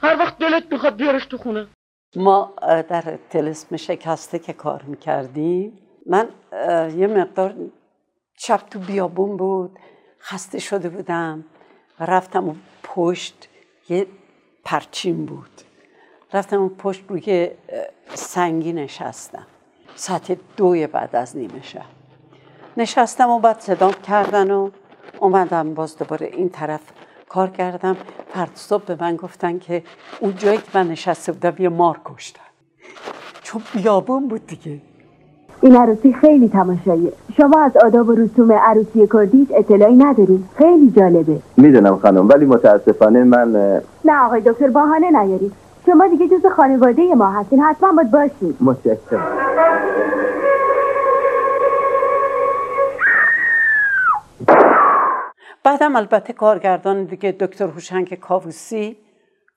هر 0.03 0.19
وقت 0.19 0.39
دلت 0.39 0.73
می‌خواد 0.73 0.97
بیارش 0.97 1.27
تو 1.27 1.39
خونه. 1.39 1.67
ما 2.17 2.55
در 2.89 3.19
تلسم 3.31 3.77
شکسته 3.77 4.39
که 4.39 4.53
کار 4.53 4.83
می‌کردیم 4.83 5.79
من 6.07 6.29
یه 6.97 7.07
مقدار 7.07 7.55
شب 8.39 8.61
تو 8.71 8.79
بیابون 8.79 9.37
بود 9.37 9.79
خسته 10.21 10.59
شده 10.59 10.89
بودم 10.89 11.45
رفتم 12.01 12.49
و 12.49 12.55
پشت 12.83 13.49
یه 13.89 14.07
پرچین 14.65 15.27
بود. 15.27 15.51
رفتم 16.35 16.63
و 16.63 16.69
پشت 16.69 17.05
روی 17.09 17.51
سنگی 18.15 18.73
نشستم. 18.73 19.47
ساعت 19.95 20.37
دوی 20.57 20.87
بعد 20.87 21.17
از 21.17 21.37
نیمه 21.37 21.63
شب. 21.63 21.81
نشستم 22.77 23.31
و 23.31 23.39
بعد 23.39 23.61
صدام 23.61 23.93
کردن 23.93 24.51
و 24.51 24.71
اومدم 25.21 25.75
باز 25.75 25.99
دوباره 25.99 26.27
این 26.27 26.49
طرف 26.49 26.81
کار 27.29 27.51
کردم. 27.51 27.97
فرد 28.35 28.51
صبح 28.55 28.85
به 28.85 28.97
من 29.01 29.17
گفتن 29.17 29.59
که 29.59 29.83
اون 30.21 30.35
جایی 30.37 30.59
که 30.59 30.65
من 30.75 30.89
نشسته 30.89 31.33
بودم 31.33 31.55
یه 31.59 31.69
مار 31.69 32.01
کشتن. 32.05 32.41
چون 33.43 33.63
بیابون 33.75 34.29
بود 34.29 34.47
دیگه. 34.47 34.79
این 35.61 35.77
عروسی 35.77 36.13
خیلی 36.13 36.49
تماشاییه. 36.49 37.13
شما 37.37 37.61
از 37.61 37.77
آداب 37.77 38.09
و 38.09 38.13
رسوم 38.13 38.53
عروسی 38.53 39.09
کردیت 39.13 39.49
اطلاعی 39.51 39.97
نداریم 39.97 40.49
خیلی 40.59 40.91
جالبه. 40.91 41.39
می‌دونم 41.57 41.99
خانم 41.99 42.29
ولی 42.29 42.47
متاسفانه 42.47 43.25
من 43.25 43.53
نه 44.05 44.25
آقای 44.25 44.41
دکتر 44.41 44.69
بهانه 44.69 45.11
نیارید. 45.11 45.62
شما 45.87 46.09
دیگه 46.09 46.29
جز 46.29 46.47
خانواده 46.47 47.15
ما 47.15 47.27
هستین. 47.27 47.61
حتما 47.61 47.93
باید 47.93 48.11
باشید. 48.11 48.57
متشکرم. 48.61 49.39
بعدم 55.65 55.97
البته 55.97 56.33
کارگردان 56.33 57.05
دیگه 57.05 57.33
دکتر 57.41 57.65
هوشنگ 57.65 58.15
کاووسی 58.15 58.97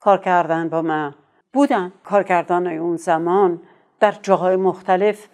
کار 0.00 0.18
کردن 0.18 0.68
با 0.68 0.82
من. 0.82 1.14
بودن 1.52 1.92
کارگردان 2.04 2.66
اون 2.66 2.96
زمان 2.96 3.60
در 4.00 4.14
جاهای 4.22 4.56
مختلف 4.56 5.28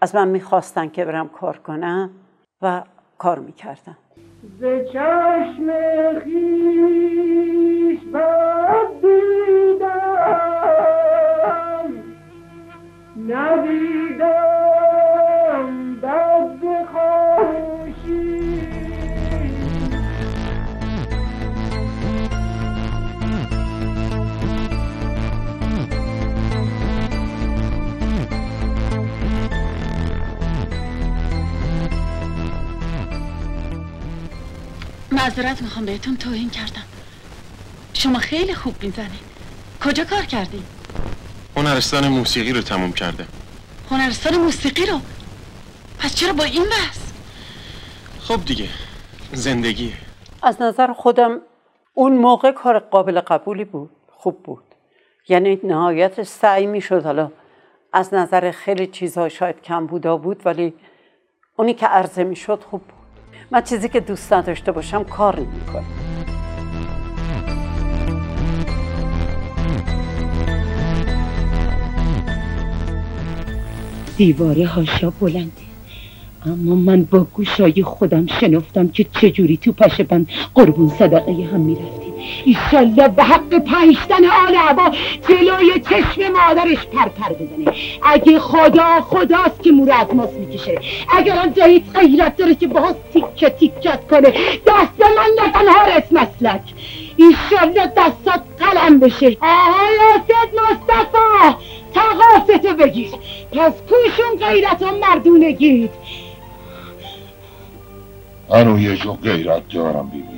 از 0.00 0.14
من 0.14 0.28
می‌خواستن 0.28 0.88
که 0.88 1.04
برم 1.04 1.28
کار 1.28 1.56
کنم 1.56 2.10
و 2.62 2.82
کار 3.18 3.38
می‌کردم. 3.38 3.96
ز 4.60 4.64
چشم 4.92 5.72
خیش 6.24 8.00
بد 8.14 9.00
دیدم. 9.02 10.05
ندیدم 13.28 14.36
بد 16.00 16.86
خاموشی. 16.92 18.26
معذرت 35.12 35.62
می‌خوام 35.62 35.84
بهتون 35.84 36.16
توهین 36.16 36.50
کردم. 36.50 36.84
شما 37.94 38.18
خیلی 38.18 38.54
خوب 38.54 38.74
می‌زنید 38.82 39.20
کجا 39.80 40.04
کار 40.04 40.22
کردی؟ 40.24 40.64
هنرستان 41.56 42.08
موسیقی 42.08 42.52
رو 42.52 42.60
تموم 42.60 42.92
کرده. 42.92 43.26
هنرستان 43.90 44.36
موسیقی 44.36 44.86
رو؟ 44.86 45.00
پس 45.98 46.14
چرا 46.14 46.32
با 46.32 46.44
این 46.44 46.64
بحث؟ 46.64 46.98
خب 48.20 48.44
دیگه 48.44 48.68
زندگیه 49.32 49.92
از 50.42 50.62
نظر 50.62 50.92
خودم 50.92 51.40
اون 51.94 52.12
موقع 52.16 52.52
کار 52.52 52.78
قابل 52.78 53.20
قبولی 53.20 53.64
بود 53.64 53.90
خوب 54.08 54.42
بود. 54.42 54.62
یعنی 55.28 55.60
نهایت 55.64 56.22
سعی 56.22 56.66
می‌شد 56.66 57.04
حالا 57.04 57.32
از 57.92 58.14
نظر 58.14 58.50
خیلی 58.50 58.86
چیزها 58.86 59.28
شاید 59.28 59.62
کم 59.62 59.86
بودا 59.86 60.16
بود 60.16 60.42
ولی 60.44 60.74
اونی 61.56 61.74
که 61.74 61.86
عرضه 61.86 62.24
می‌شد 62.24 62.64
خوب 62.70 62.80
بود. 62.80 62.96
من 63.50 63.62
چیزی 63.62 63.88
که 63.88 64.00
دوست 64.00 64.32
نداشته 64.32 64.72
باشم 64.72 65.04
کار 65.04 65.40
نمی‌کنم. 65.40 66.05
دیواره 74.16 74.66
هاشا 74.66 75.10
بلنده. 75.20 75.66
اما 76.46 76.74
من 76.74 77.02
با 77.02 77.26
گوشای 77.34 77.82
خودم 77.82 78.26
شنفتم 78.40 78.88
که 78.88 79.06
چجوری 79.20 79.56
تو 79.56 79.72
پشه 79.72 80.04
بند 80.04 80.28
قربون 80.54 80.88
صدقه 80.88 81.32
هم 81.32 81.60
می‌رفتیم. 81.60 82.14
ایشالله 82.44 83.08
به 83.08 83.22
حق 83.22 83.54
پنجتن 83.58 84.24
آل 84.46 84.54
عبا 84.68 84.90
جلوی 85.28 85.80
چشم 85.80 86.32
مادرش 86.32 86.86
پرپر 86.86 87.32
بزنه. 87.32 87.76
اگه 88.02 88.38
خدا 88.38 89.00
خداست 89.00 89.62
که 89.62 89.72
مور 89.72 89.92
از 89.92 90.14
ماست 90.14 90.34
می‌کشه. 90.34 90.80
اگر 91.16 91.38
آن 91.38 91.54
جاییت 91.54 91.82
غیرت 91.94 92.36
داره 92.36 92.54
که 92.54 92.66
باها 92.66 92.94
تیکه 93.12 93.50
تیکت 93.50 94.06
کنه 94.10 94.28
دست 94.66 95.00
من 95.00 95.44
نکن 95.44 95.68
هارس 95.68 96.12
مسلک. 96.12 96.62
ایشالله 97.16 97.92
دستات 97.96 98.42
قلم 98.60 99.00
بشه. 99.00 99.36
آهای 99.40 99.96
آسد 100.14 100.50
مصطفا 100.54 101.58
تقافتو 101.96 102.74
بگیر. 102.76 103.12
پس 103.52 103.72
کوشون 103.82 104.48
غیرت 104.48 104.82
و 104.82 104.86
مردونگید 104.86 105.90
انو 108.50 108.78
یه 108.78 108.96
جو 108.96 109.12
غیرت 109.12 109.62
دارم 109.74 110.08
بیبی 110.08 110.36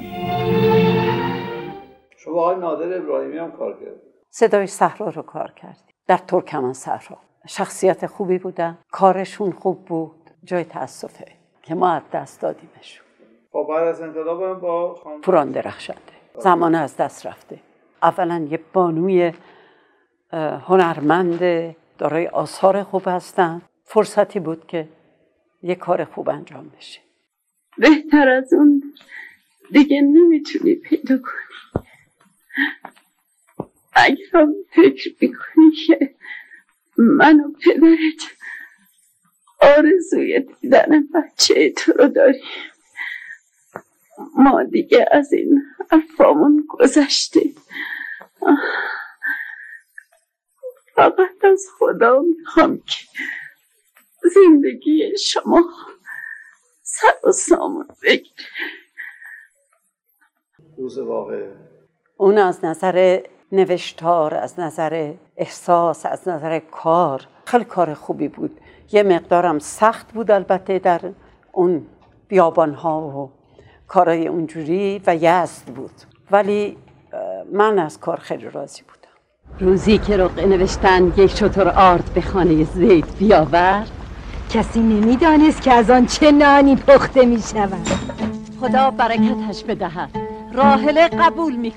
شما 2.16 2.40
آقای 2.40 2.56
نادر 2.56 2.96
ابراهیمی 2.96 3.38
هم 3.38 3.52
کار 3.52 3.72
کرد 3.72 4.00
صدای 4.30 4.66
صحرا 4.66 5.08
رو 5.08 5.22
کار 5.22 5.52
کردیم. 5.56 5.94
در 6.06 6.16
ترکمن 6.16 6.72
صحرا. 6.72 7.16
شخصیت 7.46 8.06
خوبی 8.06 8.38
بودن 8.38 8.78
کارشون 8.90 9.52
خوب 9.52 9.84
بود. 9.84 10.30
جای 10.44 10.64
تاسفه 10.64 11.26
که 11.62 11.74
ما 11.74 11.90
از 11.92 12.02
دست 12.12 12.40
دادیمشون. 12.40 13.06
خب 13.52 13.66
بعد 13.68 13.86
از 13.86 14.00
انقلاب 14.00 14.42
هم 14.42 14.60
با 14.60 14.94
خان... 14.94 15.20
پوران 15.20 15.50
درخشنده. 15.50 16.00
زمان 16.38 16.74
از 16.74 16.96
دست 16.96 17.26
رفته. 17.26 17.58
اولا 18.02 18.46
یه 18.50 18.60
بانوی 18.72 19.32
هنرمند 20.32 21.40
دارای 21.98 22.26
آثار 22.26 22.82
خوب 22.82 23.02
هستن. 23.06 23.62
فرصتی 23.84 24.40
بود 24.40 24.66
که 24.66 24.88
یه 25.62 25.74
کار 25.74 26.04
خوب 26.04 26.28
انجام 26.28 26.68
بشه. 26.68 27.00
بهتر 27.78 28.28
از 28.28 28.52
اون 28.52 28.82
دیگه 29.70 30.00
نمی‌تونی 30.00 30.74
پیدا 30.74 31.18
کنی. 31.18 31.84
اگر 33.92 34.46
فکر 34.70 35.14
می‌کنی 35.20 35.70
که 35.86 36.14
من 36.98 37.40
و 37.40 37.52
پدرت 37.52 38.32
آرزوی 39.60 40.40
دیدن 40.40 41.02
بچه 41.14 41.70
تو 41.70 41.92
رو 41.92 42.08
داریم. 42.08 42.42
ما 44.36 44.62
دیگه 44.62 45.06
از 45.12 45.32
این 45.32 45.62
حرفامون 45.90 46.64
گذشتیم. 46.68 47.54
فقط 50.98 51.44
از 51.52 51.66
خدا 51.78 52.20
می‌خوام 52.20 52.78
که 52.78 53.04
زندگی 54.34 55.18
شما 55.18 55.64
سر 56.82 57.28
و 57.28 57.32
سامون 57.32 57.88
بگیره. 58.02 58.46
روز 60.78 60.98
واقع. 60.98 61.50
اون 62.16 62.38
از 62.38 62.64
نظر 62.64 63.20
نوشتار 63.52 64.34
از 64.34 64.60
نظر 64.60 65.14
احساس 65.36 66.06
از 66.06 66.28
نظر 66.28 66.58
کار 66.58 67.26
خیلی 67.44 67.64
کار 67.64 67.94
خوبی 67.94 68.28
بود. 68.28 68.60
یه 68.92 69.02
مقدارم 69.02 69.58
سخت 69.58 70.12
بود 70.12 70.30
البته 70.30 70.78
در 70.78 71.00
اون 71.52 71.86
بیابان 72.28 72.74
ها 72.74 73.00
و 73.00 73.32
کارای 73.88 74.28
اونجوری 74.28 75.02
و 75.06 75.16
یزد 75.16 75.64
بود. 75.74 75.94
ولی 76.30 76.78
من 77.52 77.78
از 77.78 78.00
کار 78.00 78.16
خیلی 78.16 78.50
راضی 78.50 78.82
بودم 78.82 78.97
روزی 79.60 79.98
که 79.98 80.16
رقعه 80.16 80.46
نوشتن 80.46 81.12
یک 81.16 81.30
شطور 81.30 81.68
آرد 81.68 82.10
به 82.14 82.20
خانه 82.20 82.64
زید 82.64 83.18
بیاورد 83.18 83.90
کسی 84.50 84.80
نمی‌دانست 84.80 85.62
که 85.62 85.72
از 85.72 85.90
آن 85.90 86.06
چه 86.06 86.32
نانی 86.32 86.76
پخته 86.76 87.26
می 87.26 87.42
شود 87.42 87.88
خدا 88.60 88.90
برکتش 88.90 89.64
بدهد. 89.64 90.10
راهله 90.52 91.08
قبول 91.08 91.56
می 91.56 91.72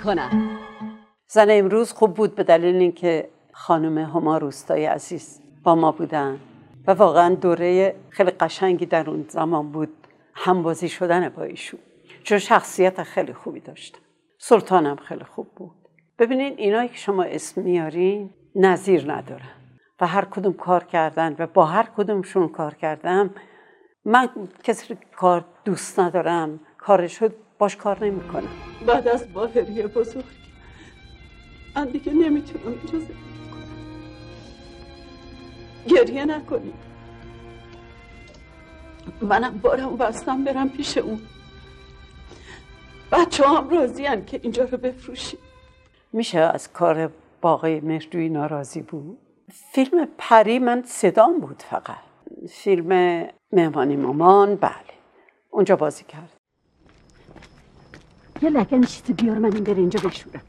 زن 1.28 1.48
امروز 1.50 1.92
خوب 1.92 2.14
بود 2.14 2.36
به 2.36 2.44
دلیل 2.44 2.76
اینکه 2.76 3.30
خانم 3.54 3.98
هما 3.98 4.38
روستای 4.38 4.86
عزیز 4.86 5.40
با 5.64 5.76
ما 5.76 5.92
بودن 5.92 6.40
و 6.88 6.92
واقعا 6.92 7.36
دوره 7.36 7.96
خیلی 8.10 8.32
قشنگی 8.32 8.86
در 8.86 9.10
اون 9.10 9.26
زمان 9.30 9.72
بود 9.72 9.90
همبازی 10.34 10.90
شدن 10.90 11.30
با 11.30 11.44
ایشون. 11.44 11.80
چون 12.24 12.38
شخصیت 12.38 13.04
خیلی 13.04 13.34
خوبی 13.34 13.60
داشتن. 13.60 14.00
سلطانم 14.38 14.96
خیلی 14.96 15.24
خوب 15.24 15.48
بود. 15.56 15.81
ببینین 16.22 16.54
اینایی 16.58 16.90
که 16.90 16.98
شما 16.98 17.24
اسم 17.24 17.62
میارین 17.62 18.30
نظیر 18.56 19.14
ندارن 19.14 19.50
و 20.02 20.08
هر 20.08 20.26
کدوم 20.26 20.54
کار 20.54 20.84
کردن 20.84 21.36
و 21.40 21.48
با 21.48 21.66
هر 21.66 21.88
کدومشون 21.98 22.48
کار 22.48 22.74
کردم 22.74 23.30
من 24.06 24.30
کسی 24.64 24.98
کار 25.16 25.46
دوست 25.66 26.00
ندارم 26.00 26.60
کارشو 26.78 27.30
باش 27.58 27.76
کار 27.76 28.06
نمی‌کنم. 28.06 28.48
بعد 28.88 29.08
از 29.08 29.34
باهری 29.34 29.88
بزرگ 29.88 30.26
من 31.76 31.86
دیگه 31.86 32.14
نمی‌تونم 32.14 32.78
کنم 32.78 33.08
گریه 35.88 36.26
نکنی 36.26 36.74
منم 39.22 39.58
بارم 39.58 39.98
بستم 39.98 40.44
برم 40.44 40.70
پیش 40.70 40.98
اون. 40.98 41.22
بچه 43.12 43.48
هم 43.48 43.70
راضی 43.70 44.04
که 44.26 44.40
اینجا 44.44 44.64
رو 44.64 44.78
بفروشیم. 44.78 45.40
میشه 46.14 46.40
از 46.40 46.74
کار 46.74 47.12
باقی 47.42 47.80
مهرجویی 47.80 48.30
ناراضی 48.30 48.82
بود؟ 48.82 49.18
فیلم 49.74 50.08
پری 50.18 50.60
من 50.60 50.84
صدام 50.86 51.40
بود 51.40 51.64
فقط. 51.70 51.98
فیلم 52.50 53.28
مهمانی 53.52 53.96
مامان 53.96 54.56
بله. 54.56 54.72
اونجا 55.50 55.76
بازی 55.76 56.04
کرد. 56.04 56.30
یه 58.42 58.50
لگن 58.50 58.82
چیزی 58.82 59.14
بیار 59.14 59.38
من 59.38 59.54
این 59.54 59.64
بره 59.64 59.78
اینجا 59.78 60.00
بشورم. 60.10 60.42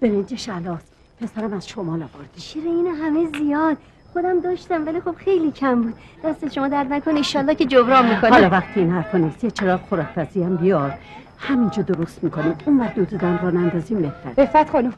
برنج 0.00 0.34
شلاس 0.34 0.82
پسرم 1.20 1.52
از 1.52 1.68
شمال 1.68 2.02
آوردی. 2.02 2.40
شیر 2.40 2.64
این 2.64 2.86
همه 2.86 3.26
زیاد. 3.38 3.76
خودم 4.12 4.40
داشتم 4.40 4.86
ولی 4.86 5.00
خب 5.00 5.14
خیلی 5.14 5.52
کم 5.52 5.82
بود. 5.82 5.94
دست 6.24 6.48
شما 6.48 6.68
درد 6.68 6.92
نکن 6.92 7.16
ایشالله 7.16 7.54
که 7.54 7.64
جبران 7.64 8.14
می‌کنه. 8.14 8.30
حالا 8.30 8.48
وقتی 8.50 8.80
این 8.80 8.90
حرفا 8.90 9.18
نیست 9.18 9.44
یه 9.44 9.50
چراغ 9.50 9.80
خرافزی 9.90 10.42
هم 10.42 10.56
بیار. 10.56 10.98
همینجا 11.38 11.82
درست 11.82 12.24
می‌کنیم. 12.24 12.56
اون 12.66 12.80
وقت 12.80 12.94
دودن 12.94 13.38
را 13.42 13.50
نندازیم 13.50 14.02
بهتر 14.02 14.32
بفت 14.36 14.70
خانم. 14.70 14.94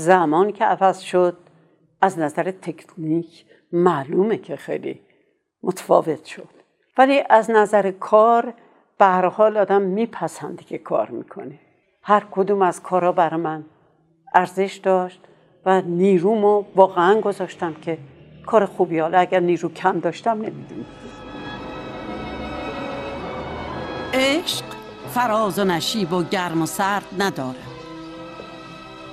زمان 0.00 0.52
که 0.52 0.64
عوض 0.64 0.98
شد 0.98 1.36
از 2.00 2.18
نظر 2.18 2.50
تکنیک 2.50 3.44
معلومه 3.72 4.36
که 4.36 4.56
خیلی 4.56 5.00
متفاوت 5.62 6.24
شد. 6.24 6.48
ولی 6.98 7.22
از 7.30 7.50
نظر 7.50 7.90
کار 7.90 8.54
به 8.98 9.04
هر 9.04 9.26
حال 9.26 9.56
آدم 9.56 9.82
میپسندی 9.82 10.64
که 10.64 10.78
کار 10.78 11.10
می‌کنه. 11.10 11.58
هر 12.02 12.26
کدوم 12.30 12.62
از 12.62 12.82
کارا 12.82 13.12
برای 13.12 13.40
من 13.40 13.64
ارزش 14.34 14.80
داشت 14.82 15.20
و 15.66 15.80
نیرومو 15.80 16.64
واقعا 16.76 17.20
گذاشتم 17.20 17.74
که 17.74 17.98
کار 18.46 18.66
خوبی 18.66 18.98
حالا 18.98 19.18
اگر 19.18 19.40
نیرو 19.40 19.68
کم 19.68 20.00
داشتم 20.00 20.30
نمی‌دونم. 20.30 20.86
عشق؟ 24.14 24.79
فراز 25.14 25.58
و 25.58 25.64
نشیب 25.64 26.12
و 26.12 26.22
گرم 26.22 26.62
و 26.62 26.66
سرد 26.66 27.06
نداره 27.18 27.58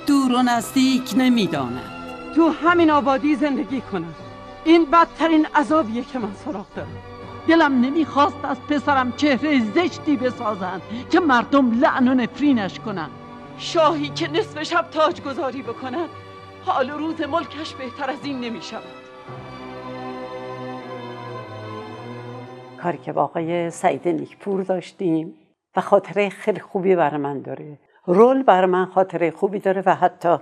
دور 0.07 0.33
و 0.33 0.41
نزدیک 0.41 1.13
نمی‌داند. 1.17 1.91
تو 2.35 2.49
همین 2.49 2.91
آبادی 2.91 3.35
زندگی 3.35 3.81
کنم 3.81 4.15
این 4.63 4.85
بدترین 4.91 5.47
عذابیه 5.55 6.03
که 6.03 6.19
من 6.19 6.33
سراغ 6.45 6.65
دارم. 6.75 6.87
دلم 7.47 7.81
نمی‌خواست 7.81 8.37
از 8.43 8.57
پسرم 8.69 9.11
چهره 9.11 9.61
زشتی 9.73 10.17
بسازن 10.17 10.81
که 11.11 11.19
مردم 11.19 11.79
لعن 11.79 12.07
و 12.07 12.13
نفرینش 12.13 12.79
کنن. 12.79 13.09
شاهی 13.57 14.09
که 14.09 14.31
نصف 14.31 14.63
شب 14.63 14.85
تاج 14.91 15.21
گذاری 15.21 15.61
بکند 15.61 16.09
حال 16.65 16.89
روز 16.89 17.21
ملکش 17.21 17.73
بهتر 17.73 18.09
از 18.09 18.19
این 18.23 18.39
نمی‌شود. 18.39 18.83
کاری 22.81 22.97
که 22.97 23.13
با 23.13 23.23
آقای 23.23 23.71
سعید 23.71 24.07
نیکپور 24.07 24.63
داشتیم. 24.63 25.33
و 25.77 25.81
خاطره 25.81 26.29
خیلی 26.29 26.59
خوبی 26.59 26.95
برای 26.95 27.17
من 27.17 27.41
داره. 27.41 27.77
رول 28.05 28.43
برای 28.43 28.65
من 28.65 28.85
خاطره 28.85 29.31
خوبی 29.31 29.59
داره 29.59 29.83
و 29.85 29.95
حتی 29.95 30.37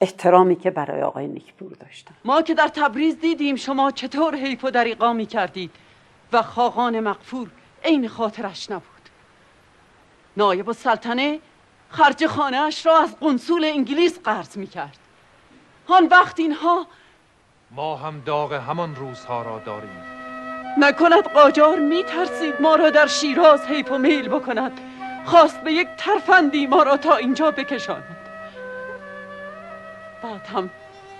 احترامی 0.00 0.56
که 0.56 0.70
برای 0.70 1.02
آقای 1.02 1.26
نیکپور 1.26 1.72
داشتم. 1.72 2.14
ما 2.24 2.42
که 2.42 2.54
در 2.54 2.68
تبریز 2.68 3.20
دیدیم 3.20 3.56
شما 3.56 3.90
چطور 3.90 4.34
حیف 4.34 4.64
و 4.64 4.70
دریقا 4.70 5.12
می 5.12 5.26
کردید 5.26 5.70
و 6.32 6.42
خاقان 6.42 7.00
مقفور 7.00 7.50
عین 7.84 8.08
خاطرش 8.08 8.70
نبود. 8.70 8.84
نایب 10.36 10.68
السلطنه 10.68 11.38
خرج 11.88 12.26
خانهاش 12.26 12.86
را 12.86 12.98
از 12.98 13.16
قنصول 13.20 13.64
انگلیس 13.64 14.18
قرض 14.18 14.56
می 14.56 14.66
کرد 14.66 14.98
آن 15.88 16.06
وقت 16.06 16.40
اینها 16.40 16.86
ما 17.70 17.96
هم 17.96 18.22
داغ 18.26 18.52
همان 18.52 18.96
روزها 18.96 19.42
را 19.42 19.58
داریم. 19.58 20.13
نکند 20.78 21.24
قاجار 21.34 21.78
می 21.78 22.04
ترسید 22.04 22.54
ما 22.60 22.76
را 22.76 22.90
در 22.90 23.06
شیراز 23.06 23.66
حیف 23.66 23.92
و 23.92 23.98
میل 23.98 24.28
بکند. 24.28 24.72
خواست 25.24 25.60
به 25.60 25.72
یک 25.72 25.88
ترفندی 25.96 26.66
ما 26.66 26.82
را 26.82 26.96
تا 26.96 27.16
اینجا 27.16 27.50
بکشاند. 27.50 28.16
بعد 30.22 30.46
هم 30.46 30.70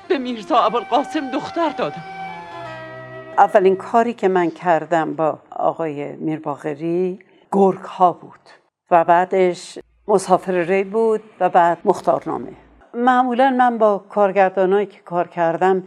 به 0.09 0.19
میرزا 0.19 0.65
ابوالقاسم 0.65 1.31
دختر 1.31 1.69
دادم. 1.69 2.05
اولین 3.39 3.77
کاری 3.77 4.15
که 4.15 4.29
من 4.29 4.51
کردم 4.51 5.15
با 5.15 5.39
آقای 5.51 6.17
میرباغری 6.17 7.19
گرگ 7.53 7.81
ها 7.81 8.13
بود 8.13 8.41
و 8.91 9.05
بعدش 9.05 9.79
مسافر 10.09 10.53
ری 10.53 10.85
بود 10.85 11.23
و 11.41 11.49
بعد 11.49 11.79
مختارنامه. 11.85 12.53
معمولا 12.95 13.51
من 13.51 13.79
با 13.79 14.05
کارگردانایی 14.09 14.87
که 14.87 15.01
کار 15.01 15.29
کردم 15.29 15.85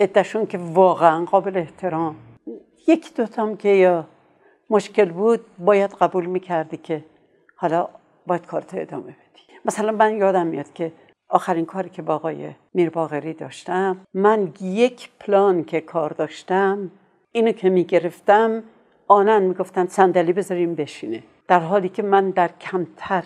ادشون 0.00 0.46
که 0.46 0.58
واقعا 0.58 1.24
قابل 1.24 1.56
احترام 1.56 2.16
یکی 2.86 3.14
دوتام 3.14 3.56
که 3.56 3.68
یا 3.68 4.06
مشکل 4.70 5.10
بود 5.10 5.40
باید 5.58 5.90
قبول 5.94 6.26
می‌کردی 6.26 6.76
که 6.76 7.04
حالا 7.56 7.88
باید 8.26 8.46
کارت 8.46 8.74
ادامه 8.74 9.02
بدی. 9.02 9.42
مثلا 9.64 9.92
من 9.92 10.16
یادم 10.16 10.46
میاد 10.46 10.72
که 10.72 10.92
آخرین 11.28 11.66
کاری 11.66 11.90
که 11.90 12.02
با 12.02 12.14
آقای 12.14 12.50
میرباغری 12.74 13.32
داشتم 13.32 14.00
من 14.14 14.52
یک 14.60 15.10
پلان 15.20 15.64
که 15.64 15.80
کار 15.80 16.10
داشتم 16.10 16.90
اینو 17.32 17.52
که 17.52 17.70
می‌گرفتم 17.70 18.62
آنن 19.08 19.42
می‌گفتن 19.42 19.86
صندلی 19.86 20.32
بذاریم 20.32 20.74
بشینه. 20.74 21.22
در 21.48 21.60
حالی 21.60 21.88
که 21.88 22.02
من 22.02 22.30
در 22.30 22.50
کمتر 22.60 23.24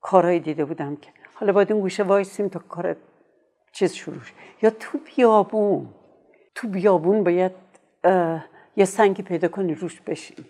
کارهایی 0.00 0.40
دیده 0.40 0.64
بودم 0.64 0.96
که 0.96 1.10
حالا 1.34 1.52
باید 1.52 1.72
اون 1.72 1.80
گوشه 1.80 2.02
وایسیم 2.02 2.48
تا 2.48 2.60
کار 2.68 2.96
چیز 3.72 3.94
شروع 3.94 4.16
یا 4.62 4.70
تو 4.70 4.98
بیابون. 4.98 5.88
تو 6.54 6.68
بیابون 6.68 7.24
باید 7.24 7.52
یه 8.76 8.84
سنگی 8.84 9.22
پیدا 9.22 9.48
کنی 9.48 9.74
روش 9.74 10.00
بشینی 10.00 10.48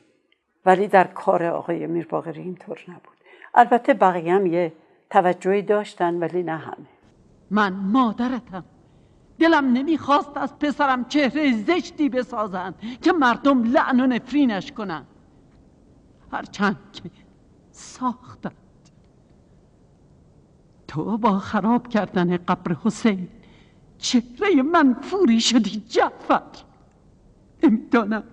ولی 0.66 0.88
در 0.88 1.04
کار 1.04 1.44
آقای 1.44 1.86
میرباغری 1.86 2.42
اینطور 2.42 2.80
نبود. 2.88 3.16
البته 3.54 3.94
بقیه 3.94 4.34
هم 4.34 4.46
یه 4.46 4.72
توجهی 5.10 5.62
داشتن 5.62 6.14
ولی 6.14 6.42
نه 6.42 6.56
همه. 6.56 6.86
من 7.50 7.72
مادرتم. 7.72 8.64
دلم 9.38 9.72
نمی‌خواست 9.72 10.36
از 10.36 10.58
پسرم 10.58 11.04
چهره 11.04 11.52
زشتی 11.52 12.08
بسازند 12.08 12.74
که 13.02 13.12
مردم 13.12 13.62
لعن 13.62 14.00
و 14.00 14.06
نفرینش 14.06 14.72
کنند. 14.72 15.06
هرچند 16.32 16.76
که 16.92 17.02
ساختند. 17.70 18.52
تو 20.88 21.18
با 21.18 21.38
خراب 21.38 21.88
کردن 21.88 22.36
قبر 22.36 22.76
حسین 22.84 23.28
چهره 23.98 24.62
منفوری 24.62 25.40
شدی 25.40 25.80
جعفر. 25.88 26.42
نمی‌دانم. 27.64 28.24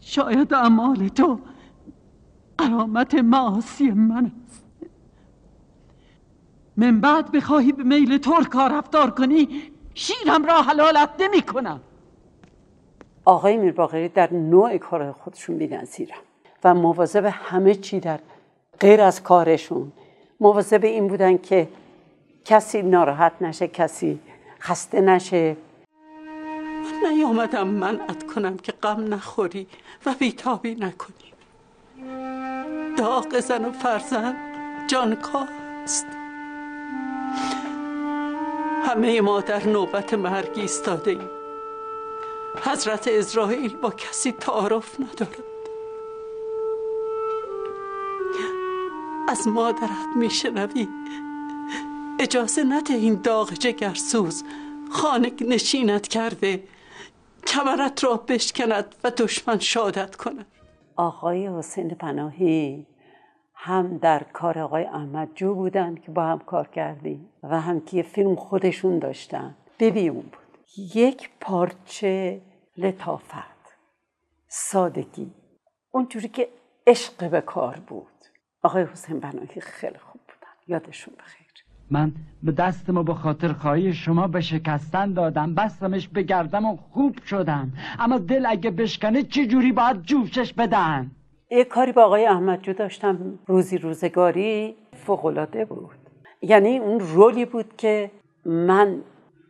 شاید 0.00 0.54
اعمال 0.54 1.08
تو 1.08 1.38
قرامت 2.58 3.14
معاصی 3.14 3.90
من 3.90 4.32
است. 4.46 4.64
من 6.76 7.00
بعد 7.00 7.32
بخواهی 7.32 7.72
به 7.72 7.82
میل 7.82 8.18
ترک 8.18 8.48
کار 8.48 8.72
رفتار 8.72 9.10
کنی 9.10 9.62
شیرم 9.94 10.44
را 10.44 10.62
حلالت 10.62 11.10
نمی 11.20 11.42
کنم 11.42 11.80
آقای 13.24 13.56
میرباقری 13.56 14.08
در 14.08 14.32
نوع 14.32 14.78
کار 14.78 15.12
خودشون 15.12 15.58
بی‌نظیرن 15.58 16.16
و 16.64 16.74
مواظب 16.74 17.24
همه 17.32 17.74
چی 17.74 18.00
در 18.00 18.20
غیر 18.80 19.00
از 19.00 19.22
کارشون. 19.22 19.92
مواظب 20.40 20.84
این 20.84 21.08
بودن 21.08 21.36
که 21.38 21.68
کسی 22.44 22.82
ناراحت 22.82 23.32
نشه 23.40 23.68
کسی 23.68 24.20
خسته 24.60 25.00
نشه. 25.00 25.56
نیامدم 27.04 27.68
منعت 27.68 28.26
کنم 28.26 28.56
که 28.56 28.72
غم 28.72 29.14
نخوری 29.14 29.66
و 30.06 30.14
بیتابی 30.14 30.74
نکنی. 30.74 31.32
داغ 32.96 33.40
زن 33.40 33.64
و 33.64 33.72
فرزند 33.72 34.36
جانکاه 34.86 35.48
است 35.82 36.06
همه 38.86 39.20
ما 39.20 39.40
در 39.40 39.66
نوبت 39.66 40.14
مرگ 40.14 40.58
ایستاده 40.58 41.10
ایم 41.10 41.30
حضرت 42.62 43.08
اسرائیل 43.08 43.76
با 43.76 43.90
کسی 43.90 44.32
تعارف 44.32 45.00
ندارد. 45.00 45.56
از 49.28 49.48
مادرت 49.48 50.16
میشنوی. 50.16 50.88
اجازه 52.18 52.64
نده 52.64 52.94
این 52.94 53.14
داغ 53.14 53.52
جگرسوز 53.52 54.44
خانه 54.90 55.32
نشینت 55.40 56.08
کرده. 56.08 56.62
کمرت 57.46 58.04
را 58.04 58.16
بشکند 58.16 58.94
و 59.04 59.10
دشمن 59.10 59.58
شادت 59.58 60.16
کند. 60.16 60.46
آقای 60.96 61.48
حسین 61.48 61.88
پناهی 61.88 62.86
هم 63.54 63.98
در 63.98 64.22
کار 64.22 64.58
آقای 64.58 64.84
احمد 64.84 65.28
جو 65.34 65.54
بودن 65.54 65.94
که 65.94 66.10
با 66.12 66.22
هم 66.22 66.38
کار 66.38 66.68
کردیم 66.68 67.28
و 67.42 67.60
هم 67.60 67.80
که 67.80 68.02
فیلم 68.02 68.36
خودشون 68.36 68.98
داشتن. 68.98 69.56
ببین 69.78 70.12
بود. 70.12 70.36
یک 70.94 71.30
پارچه 71.40 72.40
لطافت 72.76 73.76
سادگی. 74.48 75.34
اونجوری 75.90 76.28
که 76.28 76.48
عشق 76.86 77.30
به 77.30 77.40
کار 77.40 77.76
بود. 77.86 78.06
آقای 78.62 78.84
حسین 78.84 79.20
بناهی 79.20 79.60
خیلی 79.60 79.98
خوب 79.98 80.20
بودن. 80.20 80.54
یادشون 80.66 81.14
بخیر. 81.18 81.45
من 81.90 82.12
به 82.42 82.52
دستمو 82.52 83.02
به 83.02 83.14
خاطر 83.14 83.52
خواهی 83.52 83.92
شما 83.92 84.26
به 84.26 84.40
شکستن 84.40 85.12
دادم 85.12 85.54
بستمش 85.54 86.08
بگردم 86.08 86.64
و 86.64 86.76
خوب 86.76 87.18
شدم. 87.26 87.72
اما 87.98 88.18
دل 88.18 88.46
اگه 88.46 88.70
بشکنه 88.70 89.22
چه 89.22 89.46
جوری 89.46 89.72
باید 89.72 90.02
جوشش 90.02 90.52
بدن؟ 90.52 91.10
یه 91.50 91.64
کاری 91.64 91.92
با 91.92 92.04
آقای 92.04 92.26
احمد 92.26 92.62
جو 92.62 92.72
داشتم. 92.72 93.38
روزی 93.46 93.78
روزگاری 93.78 94.74
فوقلاده 94.92 95.64
بود. 95.64 95.90
یعنی 96.42 96.78
اون 96.78 97.00
رولی 97.00 97.44
بود 97.44 97.76
که 97.76 98.10
من 98.44 98.96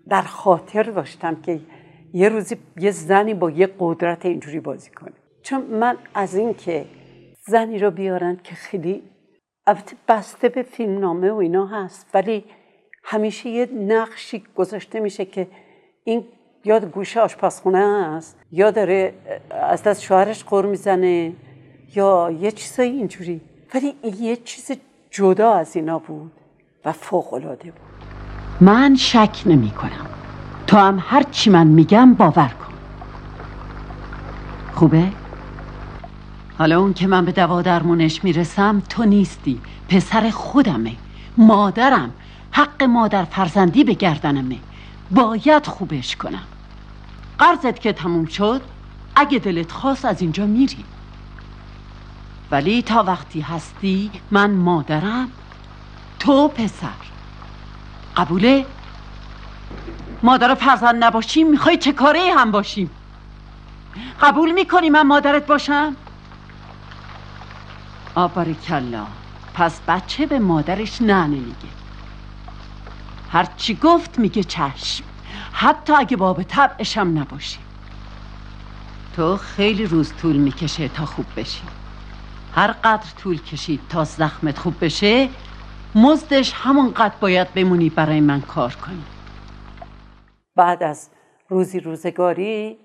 در 0.08 0.22
خاطر 0.22 0.82
داشتم 0.82 1.34
که 1.34 1.60
یه 2.12 2.28
روزی 2.28 2.56
یه 2.76 2.90
زنی 2.90 3.34
با 3.34 3.50
یه 3.50 3.68
قدرت 3.78 4.26
اینجوری 4.26 4.60
بازی 4.60 4.90
کنه. 4.90 5.12
چون 5.42 5.62
من 5.62 5.96
از 6.14 6.34
این 6.34 6.54
که 6.54 6.84
زنی 7.46 7.78
رو 7.78 7.90
بیارن 7.90 8.36
که 8.44 8.54
خیلی 8.54 9.02
البته 9.66 9.96
بسته 10.08 10.48
به 10.48 10.62
فیلم 10.62 10.98
نامه 10.98 11.30
و 11.30 11.36
اینا 11.36 11.66
هست 11.66 12.06
ولی 12.14 12.44
همیشه 13.04 13.48
یه 13.48 13.66
نقشی 13.66 14.44
گذاشته 14.56 15.00
میشه 15.00 15.24
که 15.24 15.48
این 16.04 16.24
یاد 16.64 16.84
گوشه 16.84 17.20
آشپزخونه 17.20 17.78
است 17.78 18.38
یا 18.52 18.70
داره 18.70 19.14
از 19.50 19.82
دست 19.82 20.02
شوهرش 20.02 20.44
قر 20.44 20.66
می‌زنه 20.66 21.32
یا 21.94 22.36
یه 22.40 22.50
چیزای 22.50 22.88
اینجوری. 22.88 23.40
ولی 23.74 23.94
یه 24.20 24.36
چیز 24.36 24.70
جدا 25.10 25.52
از 25.52 25.76
اینا 25.76 25.98
بود 25.98 26.32
و 26.84 26.92
فوق 26.92 27.34
العاده 27.34 27.70
بود. 27.70 28.06
من 28.60 28.94
شک 28.94 29.42
نمی 29.46 29.70
کنم 29.70 30.06
تو 30.66 30.76
هم 30.76 30.98
هر 31.00 31.22
چی 31.22 31.50
من 31.50 31.66
میگم 31.66 32.14
باور 32.14 32.48
کن. 32.48 32.74
خوبه؟ 34.74 35.25
حالا 36.58 36.80
اون 36.80 36.94
که 36.94 37.06
من 37.06 37.24
به 37.24 37.32
دوا 37.32 37.62
درمونش 37.62 38.24
می‌رسم 38.24 38.82
تو 38.88 39.04
نیستی. 39.04 39.60
پسر 39.88 40.30
خودمه. 40.30 40.96
مادرم. 41.36 42.10
حق 42.50 42.82
مادر 42.82 43.24
فرزندی 43.24 43.84
به 43.84 43.94
گردنمه. 43.94 44.58
باید 45.10 45.66
خوبش 45.66 46.16
کنم. 46.16 46.42
قرضت 47.38 47.80
که 47.80 47.92
تموم 47.92 48.26
شد 48.26 48.60
اگه 49.16 49.38
دلت 49.38 49.72
خواست 49.72 50.04
از 50.04 50.22
اینجا 50.22 50.46
میری. 50.46 50.84
ولی 52.50 52.82
تا 52.82 53.02
وقتی 53.02 53.40
هستی 53.40 54.10
من 54.30 54.50
مادرم 54.50 55.28
تو 56.18 56.48
پسر. 56.48 56.88
قبوله؟ 58.16 58.66
مادر 60.22 60.54
فرزند 60.54 61.04
نباشیم 61.04 61.50
می‌خوای 61.50 61.76
چه 61.76 61.92
کاره 61.92 62.32
هم 62.36 62.50
باشیم؟ 62.50 62.90
قبول 64.22 64.52
می‌کنی 64.52 64.90
من 64.90 65.02
مادرت 65.02 65.46
باشم؟ 65.46 65.96
کلا 68.68 69.06
پس 69.54 69.80
بچه 69.88 70.26
به 70.26 70.38
مادرش 70.38 71.02
نه 71.02 71.26
نمیگه 71.26 71.68
هرچی 73.30 73.78
گفت 73.82 74.18
میگه 74.18 74.42
چشم. 74.42 75.04
حتی 75.52 75.92
اگه 75.92 76.16
باب 76.16 76.42
طبعشم 76.42 77.18
نباشی. 77.18 77.58
تو 79.16 79.36
خیلی 79.36 79.86
روز 79.86 80.12
طول 80.12 80.36
می‌کشه 80.36 80.88
تا 80.88 81.06
خوب 81.06 81.26
بشی. 81.36 81.62
هر 82.54 82.72
قدر 82.72 83.06
طول 83.22 83.42
کشید 83.42 83.80
تا 83.88 84.04
زخمت 84.04 84.58
خوب 84.58 84.74
بشه 84.80 85.28
مزدش 85.94 86.52
همونقدر 86.52 87.14
باید 87.20 87.54
بمونی 87.54 87.90
برای 87.90 88.20
من 88.20 88.40
کار 88.40 88.74
کنی. 88.74 89.04
بعد 90.56 90.82
از 90.82 91.10
روزی 91.48 91.80
روزگاری 91.80 92.78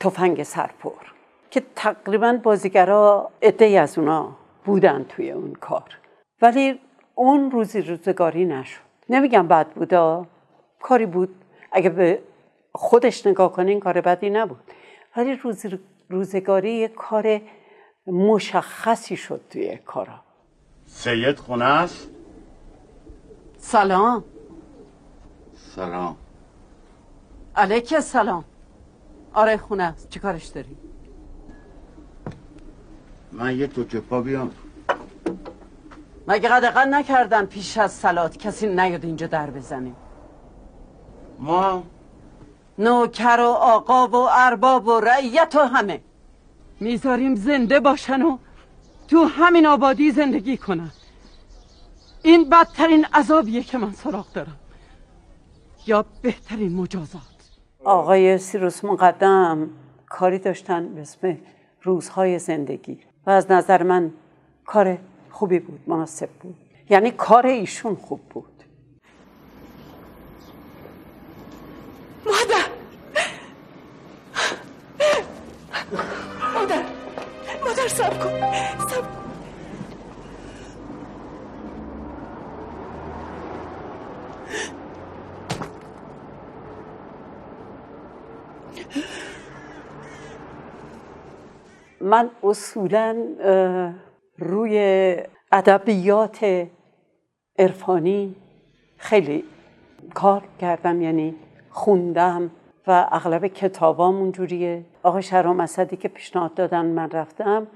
تفنگ 0.00 0.42
سرپور 0.42 1.12
که 1.50 1.62
تقریبا 1.76 2.32
بازیگرا 2.42 3.30
عده 3.42 3.80
از 3.80 3.98
اونا 3.98 4.43
بودن 4.64 5.04
توی 5.04 5.30
اون 5.30 5.52
کار. 5.52 5.98
ولی 6.42 6.80
اون 7.14 7.50
روزی 7.50 7.82
روزگاری 7.82 8.44
نشد. 8.44 8.80
نمیگم 9.08 9.48
بد 9.48 9.66
بودا 9.68 10.26
کاری 10.80 11.06
بود. 11.06 11.34
اگه 11.72 11.90
به 11.90 12.22
خودش 12.72 13.26
نگاه 13.26 13.52
کنه 13.52 13.70
این 13.70 13.80
کار 13.80 14.00
بدی 14.00 14.30
نبود. 14.30 14.60
ولی 15.16 15.36
روزی 15.36 15.78
روزگاری 16.10 16.72
یه 16.72 16.88
کار 16.88 17.40
مشخصی 18.06 19.16
شد 19.16 19.40
توی 19.50 19.76
کارا. 19.76 20.20
سید 20.86 21.38
خونه 21.38 21.64
است؟ 21.64 22.08
سلام. 23.58 24.24
سلام. 25.54 26.16
علیک 27.56 28.00
سلام. 28.00 28.44
آره 29.34 29.56
خونه 29.56 29.82
است. 29.82 30.08
چی 30.08 30.20
کارش 30.20 30.46
داری؟ 30.46 30.76
من 33.34 33.58
یه 33.58 33.66
تو 33.66 34.00
پا 34.00 34.20
بیام. 34.20 34.50
مگه 36.28 36.48
قدقا 36.48 36.84
نکردن 36.84 37.46
پیش 37.46 37.78
از 37.78 37.92
سلات 37.92 38.36
کسی 38.36 38.66
نیاد 38.66 39.04
اینجا 39.04 39.26
در 39.26 39.50
بزنه؟ 39.50 39.92
ما؟ 41.38 41.82
نوکر 42.78 43.40
و 43.40 43.48
آقا 43.48 44.08
و 44.08 44.28
ارباب 44.30 44.86
و 44.86 45.00
رعیت 45.00 45.54
و 45.54 45.58
همه. 45.58 46.00
می‌ذاریم 46.80 47.34
زنده 47.34 47.80
باشن 47.80 48.22
و 48.22 48.38
تو 49.08 49.24
همین 49.24 49.66
آبادی 49.66 50.10
زندگی 50.10 50.56
کنن. 50.56 50.90
این 52.22 52.48
بدترین 52.48 53.04
عذابیه 53.04 53.62
که 53.62 53.78
من 53.78 53.92
سراغ 53.92 54.32
دارم. 54.32 54.56
یا 55.86 56.04
بهترین 56.22 56.76
مجازات. 56.76 57.22
آقای 57.84 58.38
سیروس 58.38 58.84
مقدم 58.84 59.70
کاری 60.06 60.38
داشتن 60.38 60.94
به 60.94 61.00
اسم 61.00 61.38
روزهای 61.82 62.38
زندگی. 62.38 62.98
و 63.26 63.30
از 63.30 63.50
نظر 63.50 63.82
من 63.82 64.12
کار 64.66 64.98
خوبی 65.30 65.58
بود 65.58 65.80
مناسب 65.86 66.28
بود. 66.28 66.54
یعنی 66.90 67.10
کار 67.10 67.46
ایشون 67.46 67.94
خوب 67.94 68.20
بود. 68.20 68.53
من 92.14 92.30
اصولا 92.42 93.16
روی 94.38 94.76
ادبیات 95.52 96.66
عرفانی 97.58 98.34
خیلی 98.96 99.44
کار 100.14 100.42
کردم 100.60 101.02
یعنی 101.02 101.34
خوندم 101.70 102.50
و 102.86 103.08
اغلب 103.12 103.46
کتابام 103.46 104.16
اونجوریه. 104.16 104.84
آقای 105.02 105.22
شهرام 105.22 105.60
اسدی 105.60 105.96
که 105.96 106.08
پیشنهاد 106.08 106.54
دادن 106.54 106.86
من 106.86 107.10
رفتم 107.10 107.66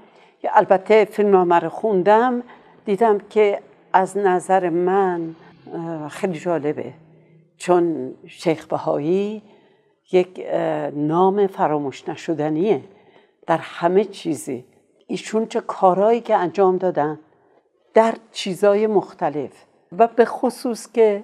البته 0.53 1.05
فیلم 1.05 1.53
رو 1.53 1.69
خوندم 1.69 2.43
دیدم 2.85 3.17
که 3.17 3.59
از 3.93 4.17
نظر 4.17 4.69
من 4.69 5.35
خیلی 6.09 6.39
جالبه. 6.39 6.93
چون 7.57 8.13
شیخ 8.27 8.67
بهایی 8.67 9.41
یک 10.11 10.45
نام 10.93 11.47
فراموش 11.47 12.09
نشدنیه. 12.09 12.81
در 13.49 13.57
همه 13.57 14.05
چیزی. 14.05 14.65
ایشون 15.07 15.45
چه 15.45 15.61
کارهایی 15.61 16.21
که 16.21 16.35
انجام 16.35 16.77
دادن 16.77 17.19
در 17.93 18.15
چیزای 18.31 18.87
مختلف. 18.87 19.65
و 19.97 20.07
به 20.07 20.25
خصوص 20.25 20.91
که 20.91 21.23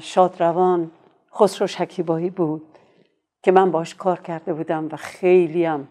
شادروان 0.00 0.90
خسرو 1.34 1.66
شکیبایی 1.66 2.30
بود 2.30 2.78
که 3.42 3.52
من 3.52 3.70
باش 3.70 3.94
کار 3.94 4.20
کرده 4.20 4.52
بودم 4.54 4.88
و 4.92 4.96
خیلیم 4.96 5.88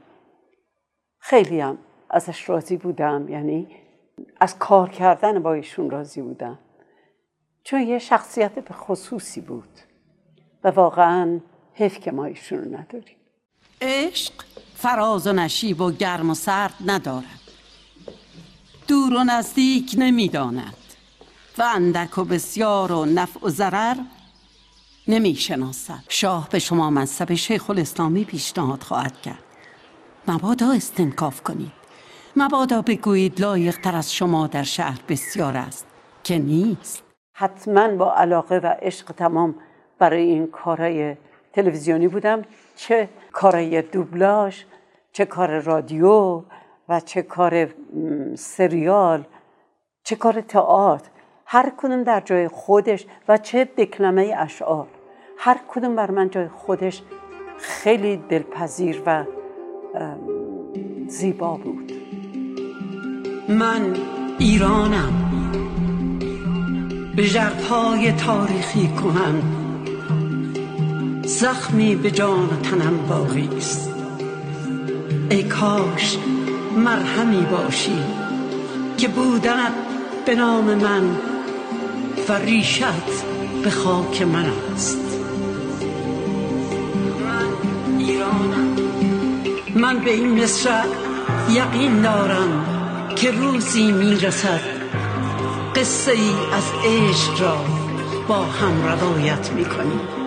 خیلیم 1.19 1.77
ازش 2.09 2.49
راضی 2.49 2.77
بودم. 2.77 3.29
یعنی 3.29 3.67
از 4.39 4.59
کار 4.59 4.89
کردن 4.89 5.43
با 5.43 5.53
ایشون 5.53 5.89
راضی 5.89 6.21
بودم. 6.21 6.59
چون 7.63 7.81
یه 7.81 7.99
شخصیت 7.99 8.51
به 8.51 8.73
خصوصی 8.73 9.41
بود. 9.41 9.79
و 10.63 10.69
واقعا 10.69 11.39
حیف 11.73 11.99
که 11.99 12.11
ما 12.11 12.25
ایشون 12.25 12.59
رو 12.59 12.77
نداریم. 12.77 13.17
عشق 13.85 14.33
فراز 14.75 15.27
و 15.27 15.33
نشیب 15.33 15.81
و 15.81 15.91
گرم 15.91 16.29
و 16.29 16.33
سرد 16.33 16.73
ندارد. 16.85 17.39
دور 18.87 19.13
و 19.13 19.23
نزدیک 19.23 19.95
نمی‌داند 19.97 20.75
و 21.57 21.63
اندک 21.75 22.17
و 22.17 22.23
بسیار 22.23 22.91
و 22.91 23.05
نفع 23.05 23.39
و 23.45 23.49
ضرر 23.49 23.95
نمی 25.07 25.35
شناسد 25.35 26.03
شاه 26.09 26.49
به 26.49 26.59
شما 26.59 26.89
منصب 26.89 27.33
شیخ 27.33 27.69
الاسلامی 27.69 28.23
پیشنهاد 28.23 28.83
خواهد 28.83 29.21
کرد. 29.21 29.43
مبادا 30.27 30.71
استنکاف 30.71 31.41
کنید. 31.41 31.71
مبادا 32.35 32.81
بگویید 32.81 33.41
لایق 33.41 33.77
تر 33.81 33.95
از 33.95 34.13
شما 34.13 34.47
در 34.47 34.63
شهر 34.63 34.99
بسیار 35.09 35.57
است 35.57 35.87
که 36.23 36.37
نیست. 36.37 37.03
حتما 37.35 37.87
با 37.87 38.13
علاقه 38.13 38.55
و 38.55 38.75
عشق 38.81 39.11
تمام 39.11 39.55
برای 39.99 40.23
این 40.23 40.47
کارهای 40.47 41.15
تلویزیونی 41.53 42.07
بودم. 42.07 42.41
چه 42.75 43.09
کارهای 43.31 43.81
دوبلاژ 43.81 44.63
چه 45.11 45.25
کار 45.25 45.59
رادیو 45.59 46.41
و 46.89 46.99
چه 46.99 47.21
کار 47.21 47.67
سریال 48.35 49.23
چه 50.03 50.15
کار 50.15 50.41
تئاتر. 50.41 51.09
هر 51.45 51.71
کدوم 51.77 52.03
در 52.03 52.19
جای 52.19 52.47
خودش 52.47 53.05
و 53.27 53.37
چه 53.37 53.65
دکلمه 53.65 54.35
اشعار. 54.37 54.87
هر 55.37 55.59
کدوم 55.67 55.95
بر 55.95 56.11
من 56.11 56.29
جای 56.29 56.47
خودش 56.47 57.01
خیلی 57.57 58.17
دلپذیر 58.17 59.01
و 59.05 59.25
زیبا 61.07 61.57
بود. 61.57 61.91
من 63.49 63.95
ایرانم. 64.39 65.13
به 67.15 67.23
جرفهای 67.23 68.11
تاریخی 68.11 68.87
کنم. 68.87 69.62
زخمی 71.39 71.95
به 71.95 72.11
جان 72.11 72.45
و 72.45 72.55
تنم 72.63 72.97
باقی 73.09 73.49
است. 73.57 73.89
ای 75.29 75.43
کاش 75.43 76.17
مرهمی 76.77 77.41
باشی 77.41 78.03
که 78.97 79.07
بودنت 79.07 79.71
به 80.25 80.35
نام 80.35 80.63
من 80.63 81.15
و 82.29 82.33
ریشت 82.33 82.83
به 83.63 83.69
خاک 83.69 84.21
من 84.21 84.45
است. 84.73 84.97
من 87.25 87.99
ایرانم. 87.99 88.75
من 89.75 89.99
به 89.99 90.11
این 90.13 90.43
مصر 90.43 90.83
یقین 91.49 92.01
دارم 92.01 92.65
که 93.15 93.31
روزی 93.31 93.91
می‌رسد. 93.91 94.61
قصه 95.75 96.11
ای 96.11 96.31
از 96.53 96.63
عشق 96.85 97.41
را 97.41 97.57
با 98.27 98.43
هم 98.43 98.85
روایت 98.85 99.51
می‌کنیم. 99.51 100.22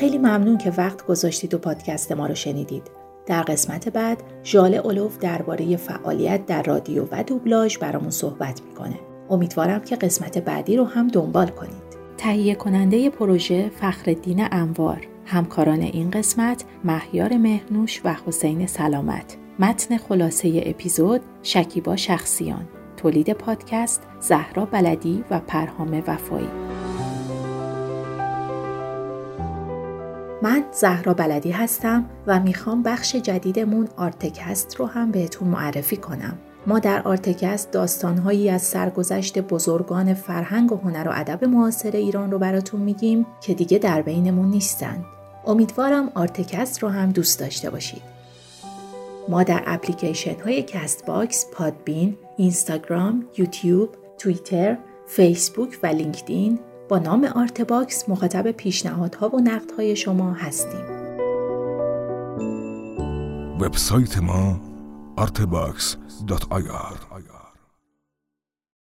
خیلی 0.00 0.18
ممنون 0.18 0.58
که 0.58 0.72
وقت 0.76 1.06
گذاشتید 1.06 1.54
و 1.54 1.58
پادکست 1.58 2.12
ما 2.12 2.26
رو 2.26 2.34
شنیدید. 2.34 2.82
در 3.26 3.42
قسمت 3.42 3.88
بعد 3.88 4.22
ژاله 4.44 4.76
اولوف 4.76 5.18
درباره 5.18 5.76
فعالیت 5.76 6.46
در 6.46 6.62
رادیو 6.62 7.04
و 7.10 7.22
دوبلاژ 7.22 7.78
برامون 7.78 8.10
صحبت 8.10 8.62
می‌کنه. 8.62 8.98
امیدوارم 9.30 9.80
که 9.80 9.96
قسمت 9.96 10.38
بعدی 10.38 10.76
رو 10.76 10.84
هم 10.84 11.08
دنبال 11.08 11.48
کنید. 11.48 11.82
تهیه 12.18 12.54
کننده 12.54 13.10
پروژه 13.10 13.68
فخردین 13.80 14.46
انوار 14.52 15.06
همکاران 15.26 15.80
این 15.80 16.10
قسمت 16.10 16.64
مهیار 16.84 17.36
مهنوش 17.36 18.00
و 18.04 18.16
حسین 18.26 18.66
سلامت 18.66 19.36
متن 19.58 19.96
خلاصه 19.96 20.62
اپیزود 20.66 21.20
شکیبا 21.42 21.96
شخصیان 21.96 22.68
تولید 22.96 23.32
پادکست 23.32 24.02
زهرا 24.20 24.64
بلدی 24.64 25.24
و 25.30 25.40
پرهام 25.40 26.02
وفایی 26.06 26.69
من 30.42 30.64
زهرا 30.72 31.14
بلدی 31.14 31.50
هستم 31.50 32.04
و 32.26 32.40
می‌خوام 32.40 32.82
بخش 32.82 33.16
جدیدمون 33.16 33.88
آرتکست 33.96 34.74
رو 34.76 34.86
هم 34.86 35.10
بهتون 35.10 35.48
معرفی 35.48 35.96
کنم. 35.96 36.38
ما 36.66 36.78
در 36.78 37.02
ArtCast 37.02 37.70
داستانهایی 37.70 38.50
از 38.50 38.62
سرگذشت 38.62 39.38
بزرگان 39.38 40.14
فرهنگ 40.14 40.72
و 40.72 40.76
هنر 40.76 41.08
و 41.08 41.12
ادب 41.14 41.44
معاصر 41.44 41.90
ایران 41.90 42.30
رو 42.30 42.38
براتون 42.38 42.80
میگیم 42.80 43.26
که 43.40 43.54
دیگه 43.54 43.78
در 43.78 44.02
بینمون 44.02 44.50
نیستند. 44.50 45.04
امیدوارم 45.46 46.10
ArtCast 46.14 46.82
رو 46.82 46.88
هم 46.88 47.10
دوست 47.10 47.40
داشته 47.40 47.70
باشید. 47.70 48.02
ما 49.28 49.42
در 49.42 49.62
اپلیکیشن 49.66 50.40
های 50.40 50.62
Castbox، 50.62 51.46
Podbean، 51.52 52.16
اینستاگرام، 52.36 53.26
یوتیوب، 53.38 53.88
توییتر، 54.18 54.78
فیسبوک 55.06 55.78
و 55.82 55.86
لینکدین 55.86 56.58
با 56.90 56.98
نام 56.98 57.24
ArtBox 57.24 58.08
مخاطب 58.08 58.50
پیشنهادها 58.50 59.28
و 59.28 59.40
نقدهای 59.40 59.96
شما 59.96 60.32
هستیم. 60.32 60.84
وبسایت 63.60 64.18
ما 64.18 64.60
artbox.ir 65.18 67.29